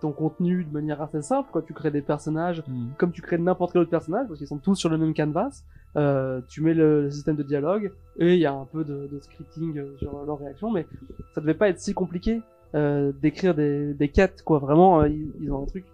[0.00, 2.88] ton contenu de manière assez simple quoi tu crées des personnages Mm.
[2.98, 5.62] comme tu crées n'importe quel autre personnage parce qu'ils sont tous sur le même canvas
[5.96, 9.08] euh, tu mets le, le système de dialogue et il y a un peu de,
[9.10, 10.86] de scripting euh, sur leur réaction mais
[11.34, 12.42] ça devait pas être si compliqué
[12.74, 14.58] euh, d'écrire des, des quêtes quoi.
[14.58, 15.84] Vraiment euh, ils, ont un truc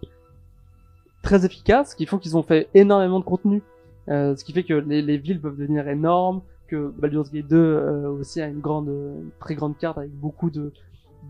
[1.21, 3.61] très efficace qui font qu'ils ont fait énormément de contenu.
[4.09, 7.55] Euh, ce qui fait que les, les villes peuvent devenir énormes que Baldur's Gate 2
[7.57, 10.73] euh, aussi a une grande une très grande carte avec beaucoup de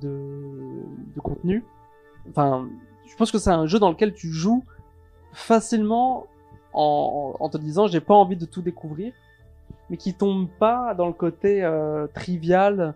[0.02, 0.18] de,
[1.14, 1.66] de contenu.
[2.30, 2.70] Enfin
[3.06, 4.64] je pense que c'est un jeu dans lequel tu joues
[5.34, 6.28] facilement
[6.74, 9.14] en, en te disant j'ai pas envie de tout découvrir
[9.90, 12.94] mais qui tombe pas dans le côté euh, trivial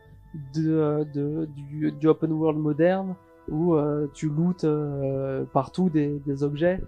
[0.54, 3.16] de, de du, du open world moderne
[3.50, 6.82] où euh, tu lootes euh, partout des, des objets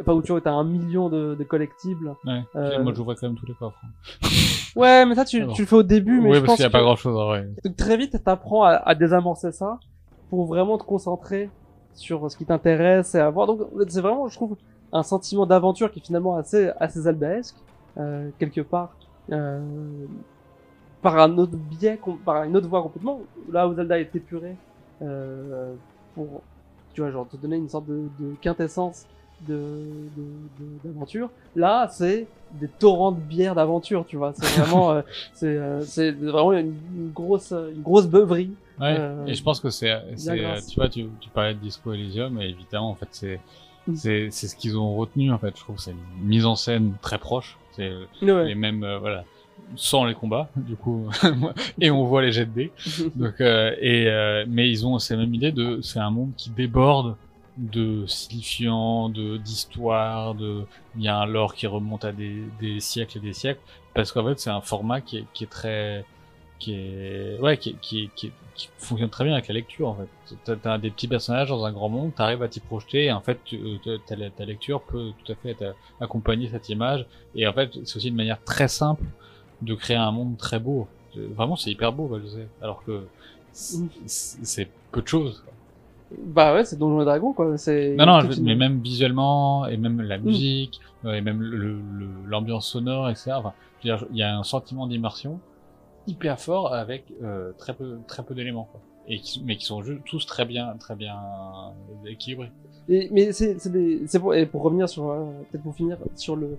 [0.00, 2.42] enfin où tu vois t'as un million de, de collectibles Ouais.
[2.56, 3.80] Euh, Moi, j'ouvrais quand même tous les coffres.
[4.76, 5.54] ouais mais ça tu, Alors.
[5.54, 6.96] tu le fais au début mais oui, je parce qu'il y a que pas grand
[6.96, 7.48] chose en vrai.
[7.64, 9.78] donc très vite t'apprends à, à désamorcer ça
[10.30, 11.50] pour vraiment te concentrer
[11.94, 14.56] sur ce qui t'intéresse et à voir donc c'est vraiment je trouve
[14.92, 17.56] un sentiment d'aventure qui est finalement assez assez zeldaesque
[17.98, 18.94] euh, quelque part
[19.32, 19.60] euh,
[21.02, 23.20] par un autre biais par une autre voie complètement
[23.50, 24.56] là où Zelda est épuré
[25.02, 25.74] euh,
[26.14, 26.42] pour
[26.92, 29.06] tu vois, genre te donner une sorte de, de quintessence
[29.46, 31.30] de de- de- d'aventure.
[31.54, 32.26] Là, c'est
[32.60, 34.32] des torrents de bière d'aventure, tu vois.
[34.34, 35.02] C'est vraiment, euh,
[35.34, 38.50] c'est euh, c'est vraiment une, une grosse une grosse beuverie.
[38.80, 38.96] Ouais.
[38.98, 39.96] Euh, et je pense que c'est,
[40.68, 43.40] tu vois, tu, tu parlais de Disco Elysium, et évidemment, en fait, c'est,
[43.90, 43.96] Mm.
[43.96, 45.54] c'est, c'est ce qu'ils ont retenu, en fait.
[45.56, 47.56] Je trouve c'est une mise en scène très proche.
[47.72, 48.46] C'est Ouais.
[48.46, 49.24] les mêmes, euh, voilà,
[49.76, 51.08] sans les combats, du coup,
[51.80, 52.72] et on voit les jets de dés.
[53.16, 56.50] Donc, euh, et, euh, mais ils ont cette même idée de, c'est un monde qui
[56.50, 57.16] déborde
[57.56, 60.64] de signifiants, de, d'histoire, de,
[60.96, 63.60] il y a un lore qui remonte à des, des siècles et des siècles,
[63.94, 66.04] parce qu'en fait, c'est un format qui est, qui est très,
[66.60, 70.36] qui est, ouais, qui, qui, qui, qui fonctionne très bien avec la lecture, en fait.
[70.44, 73.20] T'as, t'as des petits personnages dans un grand monde, t'arrives à t'y projeter, et en
[73.20, 77.52] fait, euh, ta, ta lecture peut tout à fait être accompagner cette image, et en
[77.52, 79.02] fait, c'est aussi une manière très simple
[79.62, 80.86] de créer un monde très beau.
[81.16, 82.46] Euh, Vraiment, c'est hyper beau, je sais.
[82.62, 83.02] Alors que
[83.52, 83.88] c'est Mm.
[84.06, 85.42] c'est peu de choses.
[85.44, 85.52] quoi.
[86.24, 87.56] Bah ouais, c'est Donjons et Dragons quoi.
[87.56, 90.22] C'est Non, non, je- mais même visuellement, et même la Mm.
[90.22, 93.32] musique, euh, et même le- le- l'ambiance sonore, etc.
[93.36, 93.52] Enfin,
[93.84, 95.38] il y a un sentiment d'immersion
[96.06, 98.80] hyper fort avec euh, très peu, très peu d'éléments, quoi.
[99.08, 101.16] Et mais qui sont tous très bien, très bien
[102.06, 102.52] équilibrés.
[102.88, 106.56] Et- mais c'est c'est pour et pour revenir sur euh, peut-être pour finir sur le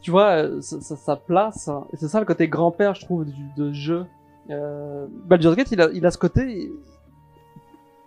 [0.00, 3.24] tu vois euh, sa, sa place hein, et c'est ça le côté grand-père je trouve
[3.24, 4.04] du de jeu
[4.50, 6.70] euh, Baldur's Gate il a il a ce côté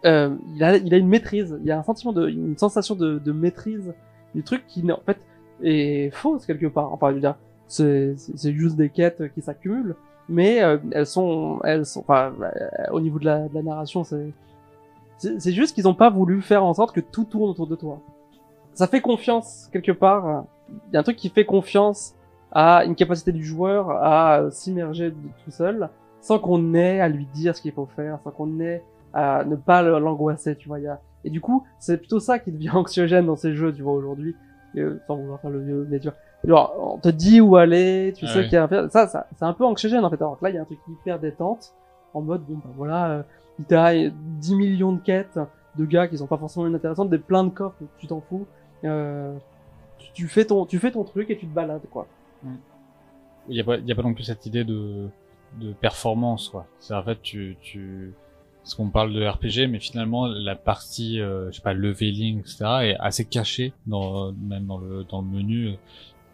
[0.06, 2.96] euh, il a il a une maîtrise il y a un sentiment de une sensation
[2.96, 3.94] de, de maîtrise
[4.34, 5.18] du truc qui en fait
[5.64, 7.36] est fausse quelque part enfin je veux dire
[7.68, 8.16] c'est
[8.54, 9.96] juste des quêtes qui s'accumulent
[10.30, 14.04] mais euh, elles sont elles sont enfin euh, au niveau de la, de la narration
[14.04, 14.32] c'est
[15.18, 18.02] c'est juste qu'ils ont pas voulu faire en sorte que tout tourne autour de toi.
[18.74, 20.46] Ça fait confiance quelque part.
[20.70, 22.16] Il y a un truc qui fait confiance
[22.52, 25.14] à une capacité du joueur à s'immerger
[25.44, 25.90] tout seul,
[26.22, 29.56] sans qu'on ait à lui dire ce qu'il faut faire, sans qu'on ait à ne
[29.56, 30.80] pas l'angoisser, tu vois.
[31.24, 34.36] Et du coup, c'est plutôt ça qui devient anxiogène dans ces jeux, tu vois, aujourd'hui.
[35.06, 36.00] Sans vouloir faire le vieux, mais.
[36.44, 38.44] Genre, on te dit où aller, tu Ah sais oui.
[38.46, 40.16] qu'il y a un ça, ça c'est un peu anxiogène en fait.
[40.16, 41.74] Alors que là, il y a un truc hyper détente,
[42.14, 43.24] en mode bon bah voilà, euh,
[43.68, 45.40] t'as 10 millions de quêtes
[45.78, 48.46] de gars qui sont pas forcément inintéressantes, des plein de coffres, tu t'en fous.
[48.84, 49.36] Euh,
[50.00, 52.08] tu, tu fais ton, tu fais ton truc et tu te balades quoi.
[53.48, 55.08] Il y a pas, il y a pas non plus cette idée de,
[55.60, 56.66] de performance, quoi.
[56.80, 58.14] C'est en fait, tu, tu,
[58.64, 62.58] parce qu'on parle de RPG, mais finalement, la partie, euh, je sais pas, leveling, etc.,
[62.82, 65.74] est assez cachée dans, même dans le, dans le menu.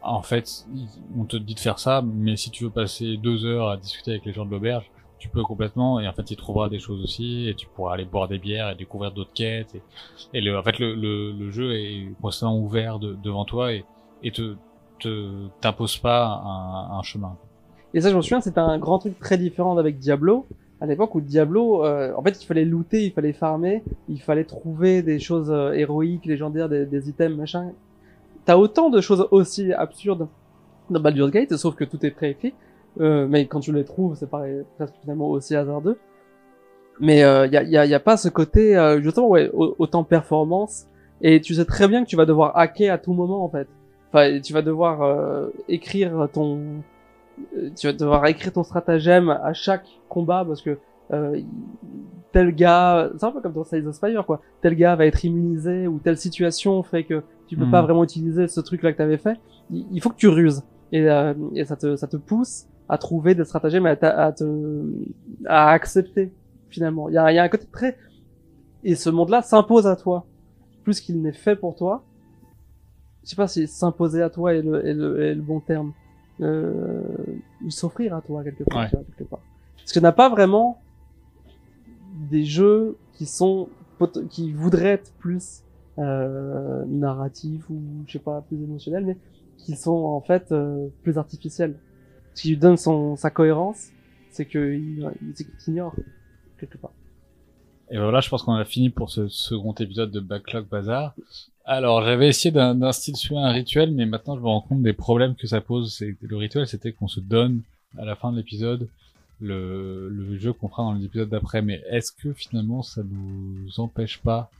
[0.07, 0.87] En fait, il-
[1.17, 4.11] on te dit de faire ça, mais si tu veux passer deux heures à discuter
[4.11, 4.89] avec les gens de l'auberge,
[5.19, 8.05] tu peux complètement, et en fait, tu trouveras des choses aussi, et tu pourras aller
[8.05, 9.75] boire des bières et découvrir d'autres quêtes,
[10.33, 13.83] et, le, en fait, le, le, le jeu est constamment ouvert de- devant toi, et,
[14.23, 14.55] et te,
[15.61, 17.35] t'impose pas un, un chemin.
[17.93, 20.45] Et ça, je me souviens, c'était un grand truc très différent avec Diablo.
[20.79, 24.43] À l'époque où Diablo, euh, en fait, il fallait looter, il fallait farmer, il fallait
[24.43, 27.71] trouver des choses euh, héroïques, légendaires, des, des items, machin.
[28.47, 30.27] T'as autant de choses aussi absurdes
[30.89, 32.53] dans Baldur's Gate, sauf que tout est préécrit.
[33.01, 35.97] Euh, mais quand tu les trouves, c'est pareil, presque finalement aussi hasardeux.
[37.01, 39.51] Mais il euh, y, a, y, a, y a pas ce côté, euh, justement, ouais,
[39.53, 40.87] au- autant performance.
[41.21, 43.67] Et tu sais très bien que tu vas devoir hacker à tout moment, en fait.
[44.13, 46.57] Enfin, tu vas devoir euh, écrire ton,
[47.57, 50.77] euh, tu vas devoir écrire ton stratagème à chaque combat parce que
[51.11, 51.41] euh,
[52.31, 54.39] tel gars, c'est un peu comme dans Slay the Spire quoi.
[54.61, 58.47] Tel gars va être immunisé ou telle situation fait que tu peux pas vraiment utiliser
[58.47, 59.39] ce truc là que t'avais fait.
[59.71, 63.35] Il, faut que tu ruses et, euh, et ça te ça te pousse à trouver
[63.35, 64.83] des stratagèmes à, à te
[65.45, 66.31] à accepter
[66.69, 67.09] finalement.
[67.09, 67.97] Il y a, y a un côté très
[68.83, 70.25] et ce monde-là s'impose à toi
[70.83, 72.03] plus qu'il n'est fait pour toi.
[73.23, 75.91] Je sais pas si s'imposer à toi est le, est le, est le bon terme.
[76.39, 77.01] Euh,
[77.65, 78.89] ou s'offrir à toi quelque part, Ouais.
[78.89, 79.39] tu vois, quelque part.
[79.77, 80.79] Parce que n'a pas vraiment
[82.29, 83.69] des jeux qui sont
[84.29, 85.63] qui voudraient être plus
[85.99, 89.17] euh, narratifs ou je sais pas plus émotionnels, mais
[89.57, 91.75] qui sont en fait euh, plus artificiels.
[92.33, 93.89] Ce qui lui donne son sa cohérence,
[94.29, 95.95] c'est que il, qu'il t'ignore
[96.59, 96.91] quelque part.
[97.89, 101.15] Et voilà, je pense qu'on a fini pour ce second épisode de Backlog Bazar.
[101.63, 105.35] Alors, j'avais essayé d'in- d'instituer un rituel, mais maintenant je me rends compte des problèmes
[105.35, 106.03] que ça pose.
[106.21, 107.61] Le rituel, c'était qu'on se donne
[107.97, 108.87] à la fin de l'épisode
[109.39, 111.61] le, le jeu qu'on fera dans les épisodes d'après.
[111.61, 114.51] Mais est-ce que finalement ça nous empêche pas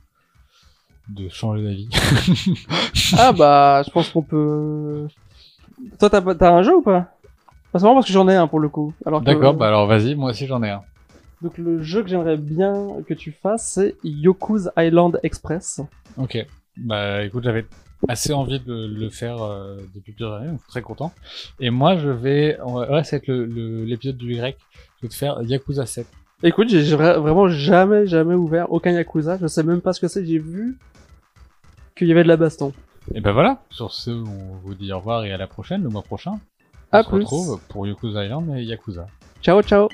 [1.08, 1.88] de changer d'avis
[3.18, 5.06] Ah bah, je pense qu'on peut.
[5.98, 7.12] Toi, t'as un jeu ou pas?
[7.72, 8.92] Pas seulement parce que j'en ai un pour le coup.
[9.06, 10.82] Alors que- D'accord, bah alors vas-y, moi aussi j'en ai un.
[11.42, 12.74] Donc le jeu que j'aimerais bien
[13.06, 15.80] que tu fasses, c'est Yoku's Island Express.
[16.16, 16.38] Ok.
[16.76, 17.66] Bah écoute, j'avais
[18.08, 21.12] assez envie de le faire euh, depuis plusieurs années, donc très content.
[21.60, 24.56] Et moi, je vais, on va- c'est le- le- l'épisode du Y.
[25.00, 26.06] Je vais te faire Yakuza 7.
[26.42, 29.38] Écoute, j'ai j'ai vra- vraiment jamais, jamais ouvert aucun Yakuza.
[29.40, 30.24] Je sais même pas ce que c'est.
[30.24, 30.78] J'ai vu
[31.96, 32.72] qu'il y avait de la baston.
[33.14, 35.88] Et ben voilà, sur ce, on vous dit au revoir et à la prochaine, le
[35.88, 36.38] mois prochain.
[36.92, 37.18] On À se plus.
[37.18, 39.06] retrouve pour Yakuza Island et Yakuza.
[39.42, 39.88] Ciao, ciao.